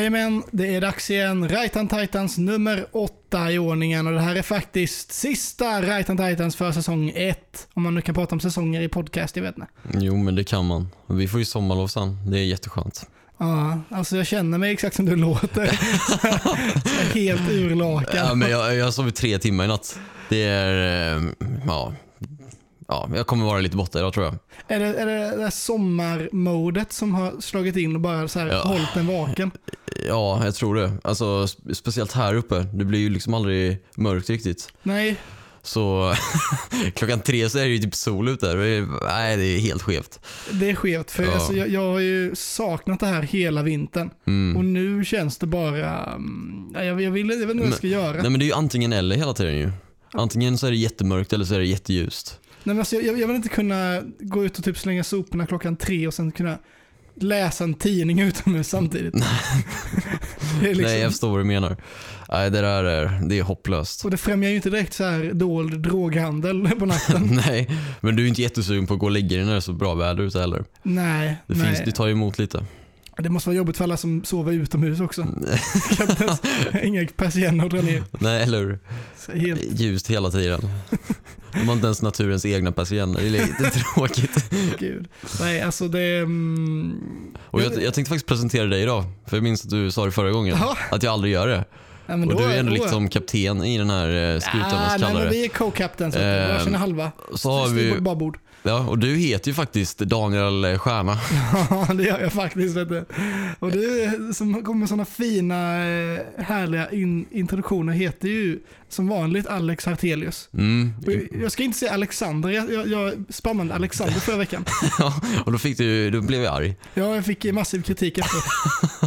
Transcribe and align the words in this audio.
Jajamän, 0.00 0.42
det 0.50 0.74
är 0.74 0.80
dags 0.80 1.10
igen. 1.10 1.48
Rajtan 1.48 1.88
Titans 1.88 2.38
nummer 2.38 2.86
åtta 2.92 3.52
i 3.52 3.58
ordningen 3.58 4.06
och 4.06 4.12
det 4.12 4.20
här 4.20 4.36
är 4.36 4.42
faktiskt 4.42 5.12
sista 5.12 5.82
Rajtan 5.82 6.16
Titans 6.16 6.56
för 6.56 6.72
säsong 6.72 7.12
ett. 7.14 7.68
Om 7.74 7.82
man 7.82 7.94
nu 7.94 8.00
kan 8.00 8.14
prata 8.14 8.34
om 8.34 8.40
säsonger 8.40 8.80
i 8.80 8.88
podcast, 8.88 9.36
jag 9.36 9.42
vet 9.42 9.56
inte. 9.58 9.68
Jo, 9.98 10.16
men 10.16 10.34
det 10.34 10.44
kan 10.44 10.66
man. 10.66 10.88
Vi 11.06 11.28
får 11.28 11.40
ju 11.40 11.44
sommarlov 11.44 11.86
sen. 11.86 12.30
Det 12.30 12.38
är 12.38 12.44
jätteskönt. 12.44 13.06
Ja, 13.38 13.80
alltså 13.90 14.16
jag 14.16 14.26
känner 14.26 14.58
mig 14.58 14.72
exakt 14.72 14.96
som 14.96 15.06
du 15.06 15.16
låter. 15.16 15.66
helt 17.14 17.50
urlakad. 17.50 18.16
Ja, 18.28 18.34
men 18.34 18.50
jag, 18.50 18.76
jag 18.76 18.84
har 18.84 18.92
sovit 18.92 19.16
tre 19.16 19.38
timmar 19.38 19.64
i 19.64 19.68
natt. 19.68 19.98
Det 20.28 20.42
är, 20.42 21.16
eh, 21.16 21.22
ja, 21.66 21.92
ja, 22.90 23.08
jag 23.14 23.26
kommer 23.26 23.44
vara 23.44 23.60
lite 23.60 23.76
borta 23.76 23.98
idag 23.98 24.12
tror 24.14 24.26
jag. 24.26 24.34
Är 24.68 24.80
det, 24.80 24.86
är 25.00 25.06
det 25.06 25.44
det 25.44 25.50
sommarmodet 25.50 26.92
som 26.92 27.14
har 27.14 27.40
slagit 27.40 27.76
in 27.76 27.94
och 27.94 28.00
bara 28.00 28.28
så 28.28 28.38
här 28.38 28.46
Ja. 28.46 28.62
hållit 28.62 28.96
en 28.96 29.06
vaken? 29.06 29.50
Ja, 30.08 30.44
jag 30.44 30.54
tror 30.54 30.74
det. 30.74 30.92
Alltså, 31.04 31.24
spe- 31.24 31.74
speciellt 31.74 32.12
här 32.12 32.34
uppe. 32.34 32.66
Det 32.74 32.84
blir 32.84 32.98
ju 33.00 33.08
liksom 33.10 33.34
aldrig 33.34 33.78
mörkt 33.96 34.30
riktigt. 34.30 34.72
Nej, 34.82 35.16
Så 35.62 36.14
klockan 36.94 37.20
tre 37.20 37.50
så 37.50 37.58
är 37.58 37.62
det 37.62 37.68
ju 37.70 37.78
typ 37.78 37.94
sol 37.94 38.28
ute. 38.28 38.54
Det 38.54 38.66
är, 38.68 38.86
nej, 39.06 39.36
det 39.36 39.44
är 39.44 39.58
helt 39.60 39.82
skevt. 39.82 40.20
det 40.52 40.70
är 40.70 40.74
skevt. 40.74 41.10
För 41.10 41.22
Ja. 41.24 41.32
alltså, 41.32 41.52
jag, 41.52 41.68
jag 41.68 41.92
har 41.92 42.00
ju 42.00 42.34
saknat 42.36 43.00
det 43.00 43.06
här 43.06 43.22
hela 43.22 43.62
vintern. 43.62 44.10
Mm. 44.26 44.56
Och 44.56 44.64
nu 44.64 45.04
känns 45.04 45.38
det 45.38 45.46
bara... 45.46 46.04
mm, 46.04 46.70
Jag, 46.74 47.02
jag, 47.02 47.10
vill, 47.10 47.28
jag 47.30 47.36
vet 47.38 47.50
inte 47.50 47.62
vad 47.62 47.66
jag 47.66 47.74
ska 47.78 47.86
göra. 47.86 48.12
Nej 48.22 48.30
men 48.30 48.38
det 48.38 48.44
är 48.44 48.46
ju 48.46 48.52
antingen 48.52 48.92
eller 48.92 49.16
hela 49.16 49.32
tiden 49.34 49.56
ju. 49.56 49.70
Antingen 50.12 50.58
så 50.58 50.66
är 50.66 50.70
det 50.70 50.76
jättemörkt 50.76 51.32
eller 51.32 51.44
så 51.44 51.54
är 51.54 51.58
det 51.58 51.66
jätteljust. 51.66 52.40
Nej, 52.64 52.74
men 52.74 52.78
alltså, 52.78 52.96
jag, 52.96 53.18
jag 53.18 53.26
vill 53.26 53.36
inte 53.36 53.48
kunna 53.48 54.02
gå 54.20 54.44
ut 54.44 54.58
och 54.58 54.64
typ 54.64 54.78
slänga 54.78 55.04
soporna 55.04 55.46
klockan 55.46 55.76
tre 55.76 56.06
och 56.06 56.14
sen 56.14 56.32
kunna 56.32 56.58
läsa 57.20 57.64
en 57.64 57.74
tidning 57.74 58.20
utomhus 58.28 58.68
samtidigt. 58.68 59.14
liksom, 60.62 60.82
Nej 60.84 61.00
jag 61.00 61.10
förstår 61.10 61.30
vad 61.30 61.40
du 61.40 61.44
menar. 61.44 61.76
Nej 62.30 62.50
det 62.50 62.60
där 62.60 62.84
är, 62.84 63.20
det 63.28 63.38
är 63.38 63.42
hopplöst. 63.42 64.04
och 64.04 64.10
det 64.10 64.16
främjar 64.16 64.50
ju 64.50 64.56
inte 64.56 64.70
direkt 64.70 64.92
så 64.94 65.04
här 65.04 65.30
dold 65.34 65.80
droghandel 65.82 66.68
på 66.78 66.86
natten. 66.86 67.28
Nej, 67.46 67.70
men 68.00 68.16
du 68.16 68.24
är 68.24 68.28
inte 68.28 68.42
jättesugen 68.42 68.86
på 68.86 68.94
att 68.94 69.00
gå 69.00 69.06
och 69.06 69.12
lägga 69.12 69.36
dig 69.36 69.44
när 69.44 69.50
det 69.52 69.56
är 69.58 69.60
så 69.60 69.72
bra 69.72 69.94
väder 69.94 70.22
ute 70.24 70.40
heller. 70.40 70.64
nej, 70.82 71.36
Det, 71.46 71.54
nej. 71.54 71.66
finns, 71.66 71.84
det 71.84 71.92
tar 71.92 72.06
ju 72.06 72.12
emot 72.12 72.38
lite. 72.38 72.64
Det 73.22 73.30
måste 73.30 73.48
vara 73.48 73.56
jobbigt 73.56 73.76
för 73.76 73.84
alla 73.84 73.96
som 73.96 74.24
sover 74.24 74.52
utomhus 74.52 75.00
också. 75.00 75.20
Ens- 76.20 76.40
Inga 76.82 77.06
persienner 77.16 77.64
att 77.64 77.70
dra 77.70 77.82
ner. 77.82 78.02
Nej, 78.18 78.42
eller 78.42 78.58
hur? 78.58 78.78
Helt, 79.40 79.80
Ljust 79.80 80.10
hela 80.10 80.30
tiden. 80.30 80.60
De 81.52 81.66
har 81.68 81.74
inte 81.74 81.86
ens 81.86 82.02
naturens 82.02 82.46
egna 82.46 82.72
persienner. 82.72 83.20
Det 83.20 83.26
är 83.26 83.30
lite 83.30 83.70
tråkigt. 83.94 84.50
gud. 84.78 85.08
Nej, 85.40 85.62
alltså 85.62 85.88
det... 85.88 86.18
Mm, 86.18 87.00
Och 87.44 87.62
jag, 87.62 87.82
jag 87.82 87.94
tänkte 87.94 88.08
faktiskt 88.08 88.26
presentera 88.26 88.66
dig 88.66 88.82
idag. 88.82 89.04
För 89.26 89.36
jag 89.36 89.44
minns 89.44 89.64
att 89.64 89.70
du 89.70 89.90
sa 89.90 90.04
det 90.04 90.12
förra 90.12 90.30
gången. 90.30 90.56
Jaha. 90.60 90.76
Att 90.90 91.02
jag 91.02 91.12
aldrig 91.12 91.32
gör 91.32 91.48
det. 91.48 91.64
ja, 92.06 92.14
Och 92.14 92.20
då- 92.26 92.38
du 92.38 92.44
är 92.44 92.58
ändå 92.58 92.74
då- 92.76 92.82
liksom 92.82 93.08
kapten 93.08 93.64
i 93.64 93.78
den 93.78 93.90
här 93.90 94.34
eh, 94.34 94.40
skutan, 94.40 94.62
Ah, 94.72 94.98
vad 95.12 95.22
det. 95.22 95.28
vi 95.30 95.44
är 95.44 95.48
co-captains. 95.48 96.14
vet 96.14 96.14
du. 96.14 96.20
Eh, 96.20 96.48
Varsin 96.58 96.74
halva. 96.74 97.12
Så 97.34 97.50
har 97.50 97.66
Styrbord, 97.66 97.94
vi, 97.96 98.00
babord. 98.00 98.38
Ja, 98.62 98.78
och 98.88 98.98
du 98.98 99.16
heter 99.16 99.48
ju 99.48 99.54
faktiskt 99.54 99.98
Daniel 99.98 100.78
Stjärna. 100.78 101.18
Ja, 101.70 101.94
det 101.94 102.02
gör 102.04 102.20
jag 102.20 102.32
faktiskt. 102.32 102.76
Vet 102.76 102.88
du. 102.88 103.04
Och 103.58 103.70
du 103.72 104.10
som 104.34 104.64
kommer 104.64 104.78
med 104.80 104.88
sådana 104.88 105.04
fina, 105.04 105.76
eh, 105.88 106.20
härliga 106.38 106.90
in, 106.90 107.26
introduktioner 107.30 107.92
heter 107.92 108.28
ju 108.28 108.58
som 108.88 109.08
vanligt 109.08 109.46
Alex 109.46 109.86
Hartelius. 109.86 110.48
Mm. 110.54 110.92
Jag- 111.42 111.52
ska 111.52 111.62
inte 111.62 111.78
säga 111.78 111.92
Alexander, 111.92 112.48
jag, 112.50 112.72
jag, 112.72 112.88
jag 112.88 113.24
spammade 113.28 113.74
Alexander 113.74 114.14
förra 114.20 114.36
veckan. 114.36 114.64
Ja, 114.98 115.20
och 115.46 115.52
då, 115.52 115.58
fick 115.58 115.78
du, 115.78 116.10
då 116.10 116.20
blev 116.20 116.42
jag 116.42 116.54
arg. 116.54 116.74
Ja, 116.94 117.14
jag 117.14 117.24
fick 117.24 117.52
massiv 117.52 117.82
kritik 117.82 118.18
efteråt. 118.18 118.44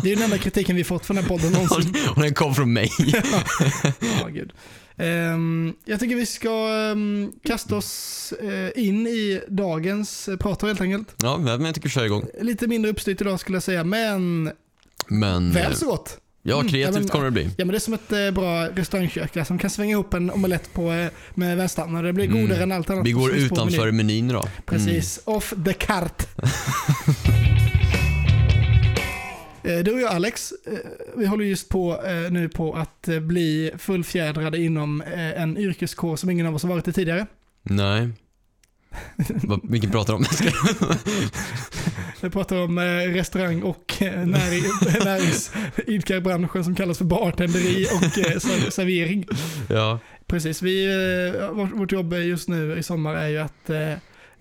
Det 0.03 0.11
är 0.11 0.15
den 0.15 0.23
enda 0.23 0.37
kritiken 0.37 0.75
vi 0.75 0.83
fått 0.83 1.05
från 1.05 1.15
den 1.15 1.25
här 1.25 1.29
podden 1.29 1.51
någonsin. 1.51 1.95
Och 2.15 2.21
den 2.21 2.33
kom 2.33 2.55
från 2.55 2.73
mig. 2.73 2.89
Ja, 4.21 4.27
gud. 4.27 4.51
Ehm, 4.97 5.73
jag 5.85 5.99
tycker 5.99 6.15
vi 6.15 6.25
ska 6.25 6.69
ehm, 6.91 7.31
kasta 7.43 7.75
oss 7.75 8.33
eh, 8.41 8.83
in 8.83 9.07
i 9.07 9.41
dagens 9.47 10.29
uh, 10.29 10.37
prat 10.37 10.61
helt 10.61 10.81
enkelt. 10.81 11.15
Ja, 11.23 11.37
men 11.37 11.65
jag 11.65 11.75
tycker 11.75 11.87
vi 11.89 11.93
kör 11.93 12.05
igång. 12.05 12.25
Lite 12.41 12.67
mindre 12.67 12.91
uppstyrt 12.91 13.21
idag 13.21 13.39
skulle 13.39 13.55
jag 13.55 13.63
säga, 13.63 13.83
men 13.83 14.51
Men, 15.07 15.51
väl 15.51 15.75
så 15.75 15.85
gott. 15.85 16.17
ja 16.43 16.55
Mm, 16.59 16.67
kreativt 16.71 16.95
ja, 16.95 16.99
men- 16.99 17.09
kommer 17.09 17.25
det 17.25 17.31
bli. 17.31 17.43
Ja 17.43 17.65
men 17.65 17.67
det 17.67 17.77
är 17.77 17.79
som 17.79 17.93
ett 17.93 18.11
eh, 18.11 18.31
bra 18.31 18.67
restaurangkök 18.67 19.33
där 19.33 19.43
som 19.43 19.57
kan 19.59 19.69
svänga 19.69 19.91
ihop 19.91 20.13
en 20.13 20.31
omelett 20.31 20.73
på, 20.73 20.91
eh, 20.91 21.07
med 21.33 21.57
och 21.97 22.03
det 22.03 22.13
blir 22.13 22.25
Mm. 22.25 22.41
godare 22.41 22.63
än 22.63 22.71
allt 22.71 22.89
annat. 22.89 23.05
Vi 23.05 23.11
går 23.11 23.31
utanför 23.31 23.85
menyn. 23.91 23.95
menyn 24.07 24.29
idag. 24.29 24.47
Precis, 24.65 25.19
off 25.25 25.53
the 25.65 25.73
cart. 25.73 26.27
Eh, 29.65 29.77
Du 29.83 29.91
och 29.93 30.01
jag 30.01 30.11
Alex, 30.11 30.53
eh, 30.67 30.73
vi 31.17 31.25
håller 31.25 31.45
just 31.45 31.69
på 31.69 32.01
eh, 32.05 32.31
nu 32.31 32.49
på 32.49 32.73
att 32.73 33.07
bli 33.21 33.71
fullfjädrade 33.77 34.57
inom 34.57 35.03
en 35.35 35.57
yrkeskår 35.57 36.15
som 36.15 36.29
ingen 36.29 36.45
av 36.45 36.55
oss 36.55 36.63
har 36.63 36.69
varit 36.69 36.87
i 36.87 36.93
tidigare. 36.93 37.25
Nej. 37.63 38.09
Vilken 39.63 39.91
pratar 39.91 40.13
om? 40.13 40.25
Vi 42.21 42.29
pratar 42.29 42.55
om 42.63 42.79
restaurang 42.79 43.63
och 43.63 43.93
näring, 44.01 44.63
näringsidkarbranschen 45.05 46.63
som 46.63 46.75
kallas 46.75 46.97
för 46.97 47.05
bartenderi 47.05 47.85
och 47.85 48.03
ser- 48.13 48.69
servering. 48.69 49.25
ja. 49.69 49.99
Precis, 50.27 50.61
vi, 50.61 50.87
vårt, 51.73 51.91
jobb 51.91 52.13
just 52.13 52.49
nu 52.49 52.77
i 52.77 52.83
sommar 52.83 53.15
är 53.15 53.27
ju 53.27 53.37
att 53.37 53.69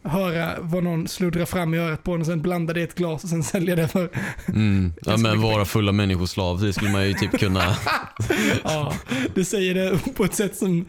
höra 0.04 0.54
vad 0.60 0.84
någon 0.84 1.08
sluddrar 1.08 1.44
fram 1.44 1.74
i 1.74 1.78
örat 1.78 2.02
på 2.02 2.14
en 2.14 2.20
och 2.20 2.26
sen 2.26 2.42
blanda 2.42 2.72
det 2.72 2.80
i 2.80 2.82
ett 2.82 2.94
glas 2.94 3.24
och 3.24 3.30
sen 3.30 3.42
sälja 3.42 3.76
det 3.76 3.88
för... 3.88 4.08
Mm. 4.48 4.92
ja 5.02 5.16
men 5.16 5.40
vara 5.40 5.64
fulla 5.64 5.92
människoslav, 5.92 6.60
det 6.60 6.72
skulle 6.72 6.90
man 6.90 7.08
ju 7.08 7.14
typ 7.14 7.38
kunna... 7.38 7.76
Ja, 8.64 8.94
du 9.34 9.44
säger 9.44 9.74
det 9.74 10.14
på 10.14 10.24
ett 10.24 10.34
sätt 10.34 10.56
som 10.56 10.88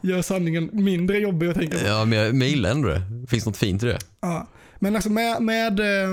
gör 0.00 0.22
sanningen 0.22 0.70
mindre 0.72 1.18
jobbig 1.18 1.48
att 1.48 1.56
tänka 1.56 1.78
på. 1.78 1.86
Ja 1.86 2.04
men 2.04 2.18
jag, 2.18 2.34
men 2.34 2.40
jag 2.40 2.50
gillar 2.50 2.70
ändå 2.70 2.88
det. 2.88 3.02
Finns 3.28 3.46
något 3.46 3.56
fint 3.56 3.82
i 3.82 3.86
det? 3.86 3.98
Ja. 4.20 4.48
Men 4.78 4.94
alltså 4.96 5.10
med, 5.10 5.42
med 5.42 5.80
eh, 5.80 6.08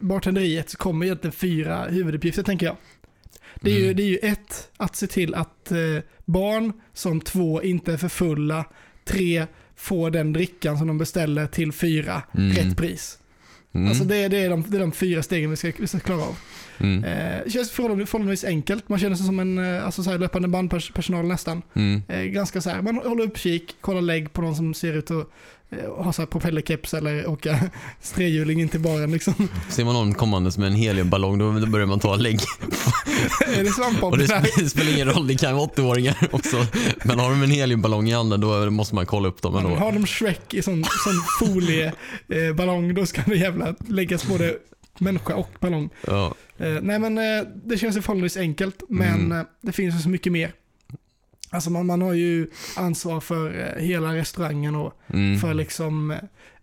bartenderiet 0.00 0.70
så 0.70 0.76
kommer 0.76 1.06
egentligen 1.06 1.32
fyra 1.32 1.84
huvuduppgifter 1.84 2.42
tänker 2.42 2.66
jag. 2.66 2.76
Det 3.60 3.70
är, 3.70 3.78
ju, 3.78 3.84
Mm. 3.84 3.96
det 3.96 4.02
är 4.02 4.06
ju 4.06 4.18
ett, 4.18 4.70
att 4.76 4.96
se 4.96 5.06
till 5.06 5.34
att 5.34 5.72
eh, 5.72 5.78
barn 6.24 6.72
som 6.94 7.20
två 7.20 7.62
inte 7.62 7.92
är 7.92 7.96
för 7.96 8.08
fulla, 8.08 8.64
tre 9.04 9.46
får 9.76 10.10
den 10.10 10.32
drickan 10.32 10.78
som 10.78 10.86
de 10.86 10.98
beställer 10.98 11.46
till 11.46 11.72
fyra, 11.72 12.22
Mm. 12.34 12.56
rätt 12.56 12.76
pris. 12.76 13.18
Mm. 13.74 13.88
Alltså 13.88 14.04
det, 14.04 14.28
det, 14.28 14.36
är 14.38 14.50
de, 14.50 14.64
det 14.68 14.76
är 14.76 14.80
de 14.80 14.92
fyra 14.92 15.22
stegen 15.22 15.50
vi 15.50 15.56
ska, 15.56 15.72
vi 15.78 15.86
ska 15.86 15.98
klara 15.98 16.22
av. 16.22 16.38
Mm. 16.78 17.04
Eh, 17.04 17.48
känns 17.48 17.70
förhållandevis, 17.70 18.10
förhållandevis 18.10 18.44
enkelt. 18.44 18.88
Man 18.88 18.98
känner 18.98 19.16
sig 19.16 19.26
som 19.26 19.40
en 19.40 19.58
eh, 19.58 19.84
alltså 19.86 20.02
så 20.02 20.10
här, 20.10 20.18
löpande 20.18 20.48
bandpersonal 20.48 21.26
nästan. 21.26 21.62
Mm. 21.74 22.02
Eh, 22.08 22.22
ganska 22.22 22.60
så 22.60 22.70
här, 22.70 22.82
man 22.82 22.96
håller 22.96 23.24
uppkik, 23.24 23.76
kollar 23.80 24.00
lägg 24.00 24.32
på 24.32 24.42
någon 24.42 24.56
som 24.56 24.74
ser 24.74 24.92
ut 24.92 25.10
att 25.10 25.30
ha 25.96 26.12
så 26.12 26.22
här 26.22 26.26
propellerkeps 26.26 26.94
eller 26.94 27.26
åka 27.28 27.60
strehjuling 28.00 28.60
in 28.60 28.68
till 28.68 28.80
baren 28.80 29.12
liksom. 29.12 29.48
Ser 29.70 29.84
man 29.84 29.94
någon 29.94 30.14
kommandes 30.14 30.58
med 30.58 30.66
en 30.66 30.74
heliumballong 30.74 31.38
då, 31.38 31.66
börjar 31.66 31.86
man 31.86 32.00
ta 32.00 32.16
lägg. 32.16 32.40
är 33.56 33.64
det 33.64 33.70
svampbob 33.70 34.18
det, 34.18 34.26
det 34.58 34.68
spelar 34.70 34.92
ingen 34.92 35.08
roll, 35.12 35.26
det 35.26 35.34
kan 35.34 35.56
vara 35.56 35.66
80-åringar 35.66 36.28
också. 36.32 36.66
Men 37.04 37.18
har 37.18 37.30
de 37.30 37.42
en 37.42 37.50
heliumballong 37.50 38.08
i 38.08 38.12
handen 38.12 38.40
då 38.40 38.70
måste 38.70 38.94
man 38.94 39.06
kolla 39.06 39.28
upp 39.28 39.42
dem 39.42 39.54
Ja, 39.54 39.60
ändå. 39.60 39.74
Har 39.76 39.92
de 39.92 40.06
Shrek 40.06 40.54
i 40.54 40.62
sån, 40.62 40.84
sån 40.84 41.22
folieballong 41.48 42.88
eh, 42.88 42.94
då 42.94 43.06
ska 43.06 43.22
det 43.26 43.36
jävla 43.36 43.74
läggas 43.88 44.26
både 44.26 44.54
människa 44.98 45.34
och 45.34 45.50
ballong. 45.60 45.90
Ja. 46.06 46.34
Eh, 46.58 46.68
nej 46.82 46.98
men 46.98 47.18
eh, 47.18 47.24
det 47.64 47.78
känns 47.78 47.94
förhållandevis 47.96 48.36
enkelt, 48.36 48.82
men 48.88 49.06
Mm. 49.14 49.38
eh, 49.38 49.44
det 49.62 49.72
finns 49.72 50.02
så 50.02 50.08
mycket 50.08 50.32
mer. 50.32 50.52
Alltså 51.56 51.70
man, 51.70 51.86
man 51.86 52.02
har 52.02 52.12
ju 52.12 52.46
ansvar 52.76 53.20
för 53.20 53.74
eh, 53.76 53.82
hela 53.84 54.14
restaurangen 54.14 54.74
och 54.74 54.92
Mm. 55.12 55.38
för 55.40 55.54
liksom 55.54 56.10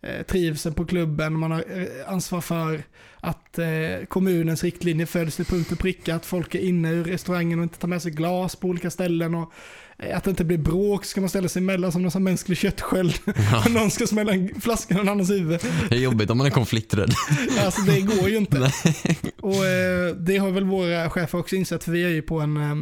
eh, 0.01 0.21
trivseln 0.27 0.75
på 0.75 0.85
klubben. 0.85 1.33
Man 1.39 1.51
har 1.51 1.59
eh, 1.59 1.87
ansvar 2.13 2.41
för 2.41 2.83
att 3.17 3.59
eh, 3.59 4.05
kommunens 4.07 4.63
riktlinjer 4.63 5.05
följs 5.05 5.35
till 5.35 5.45
punkt 5.45 5.71
och 5.71 5.79
pricka. 5.79 6.15
Att 6.15 6.25
folk 6.25 6.55
är 6.55 6.59
inne 6.59 6.91
ur 6.91 7.03
restaurangen 7.03 7.59
och 7.59 7.63
inte 7.63 7.77
tar 7.79 7.87
med 7.87 8.01
sig 8.01 8.11
glas 8.11 8.55
på 8.55 8.67
olika 8.67 8.89
ställen. 8.89 9.35
Och, 9.35 9.53
eh, 9.97 10.17
att 10.17 10.23
det 10.23 10.29
inte 10.29 10.43
blir 10.43 10.57
bråk 10.57 11.05
ska 11.05 11.21
man 11.21 11.29
ställa 11.29 11.47
sig 11.49 11.59
emellan 11.61 11.91
som 11.91 12.01
någon 12.01 12.11
sån 12.11 12.23
mänsklig 12.23 12.57
köttsköld. 12.57 13.13
Ja. 13.51 13.63
någon 13.69 13.91
ska 13.91 14.07
smälla 14.07 14.31
en 14.33 14.61
flaska 14.61 14.93
i 14.93 14.97
någon 14.97 15.09
annans 15.09 15.29
huvud. 15.29 15.59
Det 15.89 15.95
är 15.95 15.99
jobbigt 15.99 16.29
om 16.29 16.37
man 16.37 16.47
är 16.47 16.51
konflikträdd. 16.51 17.13
Alltså 17.65 17.81
det 17.81 18.01
går 18.01 18.29
ju 18.29 18.37
inte. 18.37 18.59
Nej. 18.59 19.17
Och 19.41 19.65
eh, 19.65 20.15
det 20.15 20.37
har 20.37 20.51
väl 20.51 20.63
våra 20.63 21.09
chefer 21.09 21.37
också 21.39 21.55
insett 21.55 21.83
för 21.83 21.91
vi 21.91 22.03
är 22.03 22.09
ju 22.09 22.21
på 22.21 22.39
en, 22.39 22.57
eh, 22.57 22.75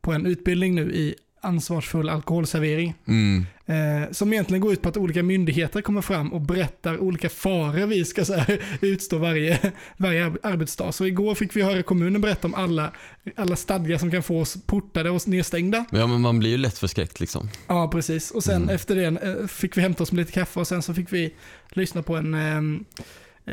på 0.00 0.12
en 0.12 0.26
utbildning 0.26 0.74
nu 0.74 0.92
i 0.94 1.14
ansvarsfull 1.46 2.08
alkoholservering. 2.08 2.94
Mm. 3.08 3.46
Eh, 3.66 4.10
som 4.12 4.32
egentligen 4.32 4.60
går 4.60 4.72
ut 4.72 4.82
på 4.82 4.88
att 4.88 4.96
olika 4.96 5.22
myndigheter 5.22 5.80
kommer 5.82 6.02
fram 6.02 6.32
och 6.32 6.40
berättar 6.40 6.98
olika 6.98 7.28
faror 7.28 7.86
vi 7.86 8.04
ska 8.04 8.24
så 8.24 8.34
här, 8.34 8.60
utstå 8.80 9.18
varje, 9.18 9.72
varje 9.96 10.26
ar- 10.26 10.38
arbetsdag. 10.42 10.92
Så 10.92 11.06
igår 11.06 11.34
fick 11.34 11.56
vi 11.56 11.62
höra 11.62 11.82
kommunen 11.82 12.20
berätta 12.20 12.46
om 12.48 12.54
alla, 12.54 12.90
alla 13.36 13.56
stadgar 13.56 13.98
som 13.98 14.10
kan 14.10 14.22
få 14.22 14.40
oss 14.40 14.56
portade 14.66 15.10
och 15.10 15.28
nedstängda. 15.28 15.84
Ja 15.90 16.06
men 16.06 16.20
man 16.20 16.38
blir 16.38 16.50
ju 16.50 16.56
lätt 16.56 16.78
förskräckt 16.78 17.20
liksom. 17.20 17.48
Ja, 17.66 17.88
precis. 17.88 18.30
Och 18.30 18.44
sen 18.44 18.62
Mm. 18.62 18.74
efter 18.74 18.94
det 18.94 19.04
eh, 19.04 19.46
fick 19.46 19.76
vi 19.76 19.80
hämta 19.80 20.02
oss 20.02 20.12
med 20.12 20.18
lite 20.18 20.32
kaffe 20.32 20.60
och 20.60 20.66
sen 20.68 20.82
så 20.82 20.94
fick 20.94 21.12
vi 21.12 21.34
lyssna 21.70 22.02
på 22.02 22.16
en, 22.16 22.34
eh, 22.34 22.56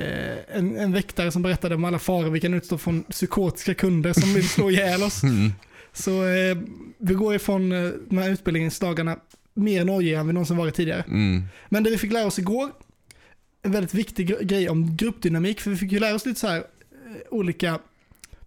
eh, 0.04 0.38
en, 0.58 0.78
en 0.78 0.92
väktare 0.92 1.32
som 1.32 1.42
berättade 1.42 1.76
om 1.76 1.84
alla 1.86 2.00
faror 2.00 2.30
vi 2.30 2.40
kan 2.40 2.54
utstå 2.54 2.78
från 2.78 3.04
psykotiska 3.04 3.74
kunder 3.74 4.14
som 4.14 4.34
vill 4.34 4.50
slå 4.50 4.70
ihjäl 4.72 5.04
oss. 5.04 5.24
Mm. 5.34 5.52
Så 5.94 6.26
eh, 6.26 6.58
vi 6.98 7.14
går 7.14 7.36
ifrån 7.36 7.72
eh, 7.72 7.92
de 8.10 8.18
här 8.18 8.30
utbildningsdagarna 8.30 9.18
mer 9.54 9.86
nojigare 9.86 10.20
än 10.22 10.28
vi 10.28 10.34
någonsin 10.34 10.58
varit 10.58 10.76
tidigare. 10.76 11.04
Mm. 11.08 11.44
Men 11.70 11.84
det 11.84 11.90
vi 11.90 11.98
fick 11.98 12.12
lära 12.12 12.26
oss 12.26 12.40
igår, 12.40 12.72
en 13.62 13.72
väldigt 13.72 13.94
viktig 13.94 14.30
gre- 14.32 14.44
grej 14.44 14.70
om 14.70 14.96
gruppdynamik, 14.98 15.62
för 15.62 15.72
vi 15.72 15.78
fick 15.78 15.92
ju 15.92 16.00
lära 16.00 16.16
oss 16.16 16.26
lite 16.26 16.40
så 16.40 16.48
här 16.48 16.58
eh, 16.58 16.64
olika 17.32 17.80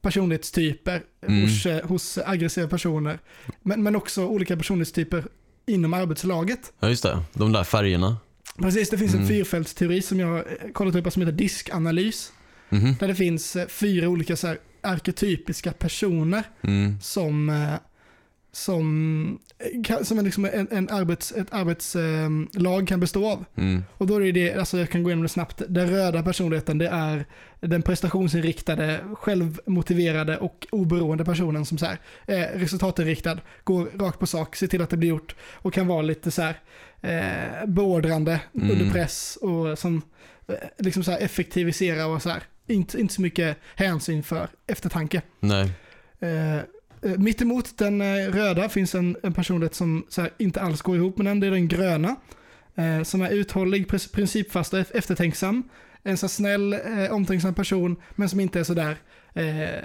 personlighetstyper 0.01 1.03
Mm. 1.29 1.43
hos, 1.43 1.67
eh, 1.67 1.87
hos 1.87 2.19
aggressiva 2.19 2.69
personer, 2.69 3.19
men, 3.63 3.83
men 3.83 3.97
också 3.97 4.27
olika 4.27 4.57
personlighetstyper 4.57 5.25
inom 5.67 5.95
arbetslaget. 5.95 6.73
Ja, 6.81 6.89
just 6.89 7.03
det. 7.03 7.19
De 7.33 7.53
där 7.53 7.65
färgerna. 7.65 8.17
Precis, 8.59 8.91
det 8.91 8.99
finns 8.99 9.13
en 9.15 9.19
Mm. 9.19 9.29
fyrfältsteori 9.29 10.03
som 10.03 10.21
jag 10.21 10.37
eh, 10.39 10.45
kollat 10.73 10.95
upp 10.95 11.13
som 11.13 11.23
heter 11.23 11.33
diskanalys, 11.39 12.33
Mhm. 12.69 12.95
där 13.01 13.09
det 13.09 13.15
finns 13.15 13.57
eh, 13.57 13.67
fyra 13.69 14.09
olika 14.09 14.37
så 14.37 14.47
här 14.47 14.59
arketypiska 14.87 15.73
personer 15.73 16.43
Mm. 16.63 17.01
som, 17.01 17.49
eh, 17.51 17.75
som, 18.53 19.39
eh, 19.89 20.03
som 20.03 20.25
liksom 20.25 20.45
en, 20.45 20.69
en 20.71 20.89
arbets, 20.89 21.33
ett 21.33 21.53
arbetslag 21.53 22.89
kan 22.89 23.01
bestå 23.01 23.27
av. 23.31 23.45
Mm. 23.55 23.85
Och 23.93 24.07
då 24.07 24.25
är 24.27 24.33
det, 24.33 24.55
alltså 24.55 24.79
jag 24.79 24.91
kan 24.91 25.03
gå 25.03 25.11
igenom 25.11 25.23
det 25.23 25.29
snabbt, 25.29 25.63
den 25.69 25.91
röda 25.91 26.23
personligheten 26.23 26.79
det 26.79 26.89
är 26.89 27.25
den 27.61 27.83
prestationsinriktade, 27.83 29.01
självmotiverade 29.15 30.37
och 30.39 30.67
oberoende 30.73 31.25
personen 31.25 31.67
som 31.67 31.79
så 31.79 31.87
här, 31.87 31.99
är 32.27 32.59
resultatinriktad, 32.59 33.39
går 33.65 33.89
rakt 33.95 34.19
på 34.19 34.27
sak, 34.27 34.57
ser 34.57 34.67
till 34.67 34.83
att 34.83 34.91
det 34.91 34.97
blir 34.97 35.09
gjort 35.09 35.35
och 35.53 35.73
kan 35.75 35.87
vara 35.87 36.03
lite 36.03 36.31
så 36.31 36.43
här 36.43 36.61
eh, 37.01 37.67
beordrande 37.67 38.41
Mm. 38.55 38.71
under 38.71 38.91
press 38.91 39.39
och 39.41 39.79
som 39.79 40.03
eh, 40.49 40.55
liksom 40.79 41.05
så 41.05 41.11
här 41.11 41.19
effektivisera 41.19 42.07
och 42.07 42.23
så 42.23 42.29
här, 42.31 42.43
inte, 42.67 43.01
inte 43.01 43.15
så 43.15 43.23
mycket 43.23 43.59
hänsyn 43.75 44.23
för 44.23 44.49
eftertanke. 44.67 45.23
Nej. 45.41 45.71
Eh, 46.21 46.57
eh, 46.57 46.63
Mittemot 47.19 47.79
den 47.79 48.01
eh, 48.01 48.33
röda 48.33 48.69
finns 48.69 48.95
en, 48.95 49.17
en 49.23 49.35
personlighet 49.35 49.75
som 49.75 50.07
här, 50.17 50.31
inte 50.39 50.61
alls 50.61 50.83
går 50.83 50.97
ihop 50.97 51.17
med 51.17 51.27
den. 51.27 51.41
Det 51.41 51.47
är 51.47 51.51
den 51.51 51.69
gröna. 51.69 52.17
Eh, 52.77 53.03
som 53.03 53.23
är 53.23 53.31
uthållig, 53.31 53.89
principfast 54.13 54.75
och 54.75 54.79
eftertänksam. 54.79 55.69
En 56.03 56.17
så 56.17 56.29
snäll, 56.29 56.73
eh, 56.73 57.13
omtänksam 57.13 57.55
person, 57.55 57.97
men 58.15 58.29
som 58.29 58.41
inte 58.41 58.61
är 58.61 58.65
sådär 58.65 58.97
eh, 59.35 59.85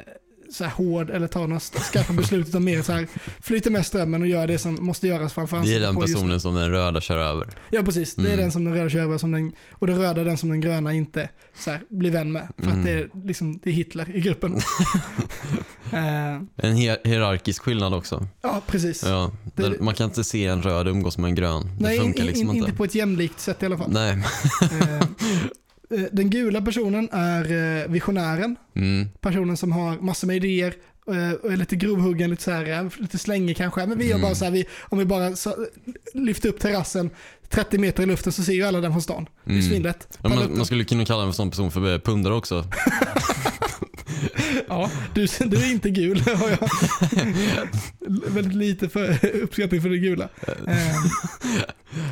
så 0.51 0.63
här 0.63 0.71
hård 0.71 1.09
eller 1.09 1.27
tar 1.27 1.47
några 1.47 1.59
skarpa 1.59 2.13
beslut, 2.13 2.47
utan 2.47 2.63
mer 2.63 2.81
så 2.81 2.91
här 2.91 3.07
flyter 3.41 3.71
med 3.71 3.85
strömmen 3.85 4.21
och 4.21 4.27
gör 4.27 4.47
det 4.47 4.57
som 4.57 4.77
måste 4.81 5.07
göras 5.07 5.33
framför 5.33 5.55
Det 5.57 5.61
är 5.61 5.61
ansiktet 5.61 5.81
den 5.95 6.01
personen 6.01 6.39
som 6.41 6.55
den 6.55 6.69
röda 6.71 7.01
kör 7.01 7.17
över. 7.17 7.47
Ja, 7.69 7.83
precis. 7.83 8.15
Det 8.15 8.21
är 8.21 8.25
Mm. 8.27 8.37
den 8.39 8.51
som 8.51 8.63
den 8.65 8.73
röda 8.73 8.89
kör 8.89 8.99
över, 8.99 9.17
som 9.17 9.31
den, 9.31 9.51
och 9.71 9.87
den 9.87 9.97
röda 9.99 10.23
den 10.23 10.37
som 10.37 10.49
den 10.49 10.61
gröna 10.61 10.93
inte 10.93 11.29
så 11.59 11.71
här, 11.71 11.81
blir 11.89 12.11
vän 12.11 12.31
med. 12.31 12.47
För 12.57 12.63
Mm. 12.65 12.79
att 12.79 12.85
det 12.85 12.91
är, 12.91 13.09
liksom, 13.25 13.59
det 13.63 13.69
är 13.69 13.73
Hitler 13.73 14.15
i 14.15 14.21
gruppen. 14.21 14.55
eh, 15.91 16.35
En 16.57 16.75
hier- 16.75 16.97
hierarkisk 17.07 17.61
skillnad 17.61 17.93
också. 17.93 18.27
ja, 18.41 18.61
precis. 18.67 19.03
Ja, 19.05 19.31
Det- 19.55 19.81
man 19.81 19.93
kan 19.93 20.05
inte 20.07 20.23
se 20.23 20.45
en 20.47 20.61
röd 20.61 20.87
umgås 20.87 21.17
med 21.17 21.27
en 21.29 21.35
grön. 21.35 21.63
Det 21.77 21.83
Nej, 21.83 21.99
funkar 21.99 22.19
in, 22.21 22.25
liksom 22.27 22.49
in, 22.49 22.55
inte. 22.55 22.65
inte 22.67 22.77
på 22.77 22.83
ett 22.83 22.95
jämlikt 22.95 23.39
sätt 23.39 23.63
i 23.63 23.65
alla 23.65 23.77
fall. 23.77 23.91
Nej. 23.91 24.11
Eh, 24.61 25.05
Den 26.11 26.29
gula 26.29 26.61
personen 26.61 27.09
är 27.11 27.51
eh, 27.81 27.87
visionären. 27.87 28.55
Mm. 28.75 29.07
Personen 29.21 29.57
som 29.57 29.71
har 29.71 29.97
massor 29.97 30.27
med 30.27 30.35
idéer 30.35 30.73
eh, 31.07 31.31
och 31.31 31.51
är 31.51 31.57
lite 31.57 31.75
grovhuggen, 31.75 32.29
lite, 32.29 32.43
så 32.43 32.51
här, 32.51 32.71
eh, 32.71 32.89
lite 32.97 33.17
slängig 33.17 33.57
kanske. 33.57 33.85
Men 33.85 33.97
vi 33.97 34.05
gör 34.05 34.15
Mm. 34.15 34.21
bara 34.21 34.35
så 34.35 34.45
här, 34.45 34.51
vi, 34.51 34.65
om 34.81 34.97
vi 34.97 35.05
bara 35.05 35.35
så, 35.35 35.55
lyfter 36.13 36.49
upp 36.49 36.59
terrassen 36.59 37.09
30 37.49 37.77
meter 37.77 38.03
i 38.03 38.05
luften 38.05 38.33
så 38.33 38.43
ser 38.43 38.53
ju 38.53 38.63
alla 38.63 38.81
den 38.81 38.91
från 38.91 39.01
stan. 39.01 39.25
Det 39.43 39.51
är 39.51 39.53
Mm. 39.53 39.69
svinlätt. 39.69 40.07
Ja, 40.23 40.29
man, 40.29 40.57
man 40.57 40.65
skulle 40.65 40.83
kunna 40.83 41.05
kalla 41.05 41.23
en 41.23 41.33
sån 41.33 41.49
person 41.49 41.71
för 41.71 41.99
pundare 41.99 42.33
också. 42.33 42.65
Ja, 44.71 44.89
du, 45.13 45.27
du 45.45 45.57
är 45.57 45.71
inte 45.71 45.89
gul 45.89 46.19
har 46.19 46.49
jag. 46.49 46.69
Väldigt 48.33 48.53
lite 48.55 48.89
för, 48.89 49.25
uppskattning 49.35 49.81
för 49.81 49.89
det 49.89 49.97
gula. 49.97 50.29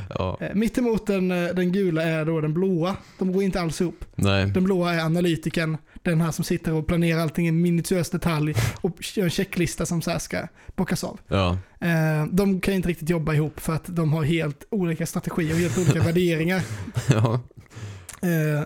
Ja. 0.10 0.38
eh, 0.42 0.56
Mittemot 0.56 1.08
den, 1.08 1.32
eh, 1.32 1.54
den 1.56 1.72
gula 1.72 2.04
är 2.04 2.26
då 2.26 2.42
den 2.42 2.54
blåa. 2.54 2.96
De 3.20 3.32
går 3.32 3.44
inte 3.44 3.62
alls 3.62 3.82
ihop. 3.82 4.06
Nej. 4.16 4.46
Den 4.46 4.64
blåa 4.64 4.94
är 4.94 5.00
analytiken, 5.00 5.78
den 6.04 6.22
här 6.22 6.32
som 6.32 6.46
sitter 6.46 6.74
och 6.74 6.88
planerar 6.88 7.20
allting 7.22 7.48
i 7.48 7.52
minutiös 7.52 8.10
detalj 8.10 8.54
och 8.82 8.98
gör 9.18 9.24
en 9.24 9.30
checklista 9.30 9.86
som 9.86 10.02
så 10.02 10.20
ska 10.20 10.48
bockas 10.76 11.04
av. 11.04 11.20
Ja. 11.28 11.58
Eh, 11.82 12.26
de 12.32 12.62
kan 12.62 12.74
inte 12.74 12.90
riktigt 12.90 13.10
jobba 13.10 13.34
ihop 13.34 13.60
för 13.60 13.74
att 13.74 13.86
de 13.96 14.14
har 14.14 14.24
helt 14.24 14.68
olika 14.70 15.06
strategier 15.06 15.54
och 15.54 15.60
helt 15.60 15.78
olika 15.78 16.00
värderingar. 16.00 16.62
ja. 17.10 17.40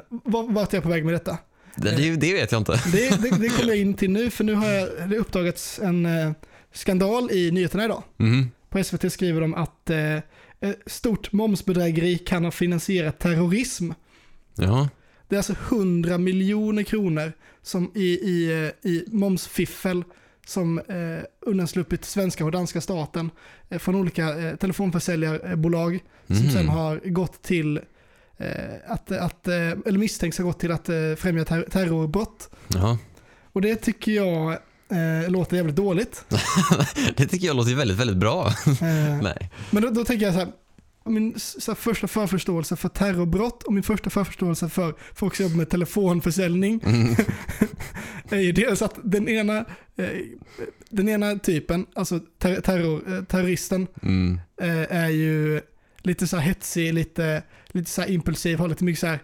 Var- 0.10 0.54
vart 0.54 0.74
är 0.74 0.78
jag 0.78 0.84
på 0.84 0.90
väg 0.90 1.06
med 1.06 1.14
detta? 1.14 1.38
Det, 1.76 1.92
det, 1.96 2.16
det 2.16 2.34
vet 2.34 2.52
jag 2.52 2.62
inte. 2.62 2.72
Det, 2.92 3.10
det, 3.22 3.30
det 3.40 3.50
kommer 3.50 3.68
jag 3.70 3.78
in 3.78 3.94
till 3.94 4.12
nu, 4.12 4.30
för 4.30 4.44
nu 4.44 4.54
har 4.54 4.70
jag, 4.70 5.10
det 5.10 5.18
uppdagats 5.18 5.80
en 5.80 6.06
eh, 6.06 6.32
skandal 6.74 7.32
i 7.32 7.52
nyheterna 7.52 7.86
idag. 7.86 8.04
Mhm. 8.18 8.52
På 8.70 8.84
SVT 8.84 9.14
skriver 9.14 9.42
de 9.42 9.54
att 9.56 9.90
eh, 9.90 10.16
ett 10.16 10.82
stort 10.86 11.32
momsbedrägeri 11.32 12.18
kan 12.18 12.44
ha 12.44 12.52
finansierat 12.52 13.20
terrorism. 13.20 13.92
Ja. 14.56 14.90
Det 15.28 15.36
är 15.36 15.38
alltså 15.38 15.56
100 15.70 16.18
miljoner 16.18 16.84
kronor 16.84 17.32
som 17.62 17.92
i, 17.96 18.02
i, 18.04 18.52
eh, 18.84 18.90
i 18.92 19.04
momsfiffel 19.08 20.04
som 20.46 20.80
eh, 20.80 21.24
undansluppit 21.42 22.06
svenska 22.06 22.46
och 22.46 22.52
danska 22.52 22.82
staten 22.82 23.30
eh, 23.70 23.80
från 23.80 23.96
olika 23.96 24.40
eh, 24.40 24.56
telefonförsäljarbolag 24.56 26.00
som 26.28 26.36
Mhm. 26.36 26.50
sen 26.52 26.70
har 26.70 26.98
gått 27.10 27.42
till 27.42 27.78
eh, 27.78 27.84
att, 28.88 29.12
att 29.12 29.48
eh, 29.48 29.56
eller 29.56 29.98
misstänks 29.98 30.38
ha 30.38 30.46
gått 30.46 30.60
till 30.60 30.72
att 30.72 30.90
eh, 30.90 30.96
främja 31.18 31.44
ter- 31.46 31.70
terrorbrott. 31.70 32.50
Ja. 32.68 32.98
Och 33.54 33.62
det 33.62 33.76
tycker 33.76 34.12
jag 34.12 34.52
eh, 34.90 35.30
låter 35.32 35.58
jävligt 35.58 35.76
dåligt. 35.76 36.26
Det 37.18 37.28
tycker 37.28 37.48
jag 37.48 37.56
låter 37.56 37.76
väldigt, 37.76 37.98
väldigt 37.98 38.18
bra. 38.18 38.48
Eh, 38.68 39.22
Nej. 39.22 39.52
Men 39.72 39.84
då, 39.84 39.90
då 39.90 40.06
tänker 40.06 40.26
jag 40.26 40.34
så 40.34 40.40
här, 40.40 40.50
min 41.06 41.34
så 41.40 41.72
här, 41.72 41.76
första 41.76 42.08
förförståelse 42.08 42.76
för 42.76 42.90
terrorbrott 42.90 43.64
och 43.64 43.74
min 43.74 43.84
första 43.84 44.10
förförståelse 44.10 44.70
för 44.70 44.94
folk 45.16 45.36
som 45.36 45.44
jobbar 45.44 45.58
med 45.58 45.70
telefonförsäljning 45.70 46.82
Mm. 46.86 47.16
är 48.30 48.40
ju 48.40 48.52
dels 48.52 48.82
att 48.82 48.96
den 49.04 49.28
ena, 49.30 49.58
eh, 49.98 50.08
den 50.90 51.10
ena 51.10 51.36
typen, 51.40 51.86
alltså 51.96 52.20
ter 52.40 52.62
terror, 52.62 53.14
eh, 53.18 53.24
terroristen, 53.24 53.88
Mm. 54.02 54.40
eh, 54.62 54.98
är 54.98 55.10
ju 55.10 55.62
lite 56.02 56.28
så 56.28 56.38
här 56.38 56.44
hetsig, 56.48 56.94
lite, 56.94 57.44
lite 57.76 57.90
så 57.90 58.04
impulsiv, 58.04 58.60
har 58.60 58.68
lite 58.68 58.84
mycket 58.84 59.00
så 59.00 59.08
här 59.08 59.20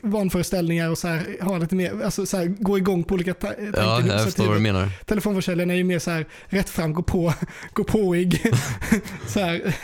vanföreställningar 0.00 0.90
och 0.90 0.98
så 0.98 1.08
här, 1.08 1.36
har 1.40 1.60
lite 1.60 1.74
mer, 1.74 2.02
alltså 2.04 2.26
så 2.26 2.36
här, 2.36 2.46
går 2.46 2.78
igång 2.78 3.04
på 3.04 3.14
olika 3.14 3.34
ta- 3.34 3.46
tankar. 3.48 3.72
Ja, 3.82 4.00
jag 4.06 4.24
förstår 4.24 4.46
vad 4.46 4.56
du 4.56 4.60
menar. 4.60 4.88
Telefonförsäljaren 5.06 5.70
är 5.70 5.74
ju 5.74 5.84
mer 5.84 5.98
så 5.98 6.10
här 6.10 6.26
rättfram, 6.46 6.92
gå 6.94 7.02
på, 7.02 7.34
gå 7.72 7.84
påig, 7.84 8.42
så 9.26 9.40
här, 9.40 9.74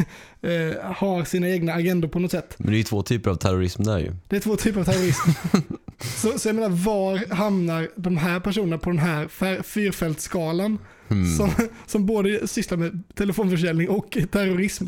eh, 0.43 0.93
har 0.95 1.25
sina 1.25 1.49
egna 1.49 1.73
agendor 1.73 2.09
på 2.09 2.19
något 2.19 2.31
sätt. 2.31 2.55
Men 2.59 2.67
det 2.71 2.77
är 2.77 2.79
ju 2.79 2.85
två 2.85 3.03
typer 3.03 3.31
av 3.31 3.35
terrorism 3.35 3.83
där 3.83 3.99
ju. 3.99 4.13
Det 4.29 4.37
är 4.37 4.41
två 4.41 4.57
typer 4.57 4.81
av 4.81 4.85
terrorism. 4.85 5.31
så, 6.17 6.39
så 6.39 6.49
jag 6.49 6.55
menar, 6.57 6.69
var 6.69 7.35
hamnar 7.35 7.89
de 7.97 8.17
här 8.17 8.41
personerna 8.41 8.79
på 8.79 8.91
den 8.91 8.99
här 8.99 9.25
fär- 9.27 9.63
fyrfältsskalan 9.63 10.79
Mm. 11.11 11.37
som, 11.37 11.51
som 11.87 12.07
både 12.07 12.49
sysslar 12.49 12.79
med 12.79 13.03
telefonförsäljning 13.15 13.89
och 13.89 14.19
terrorism? 14.33 14.85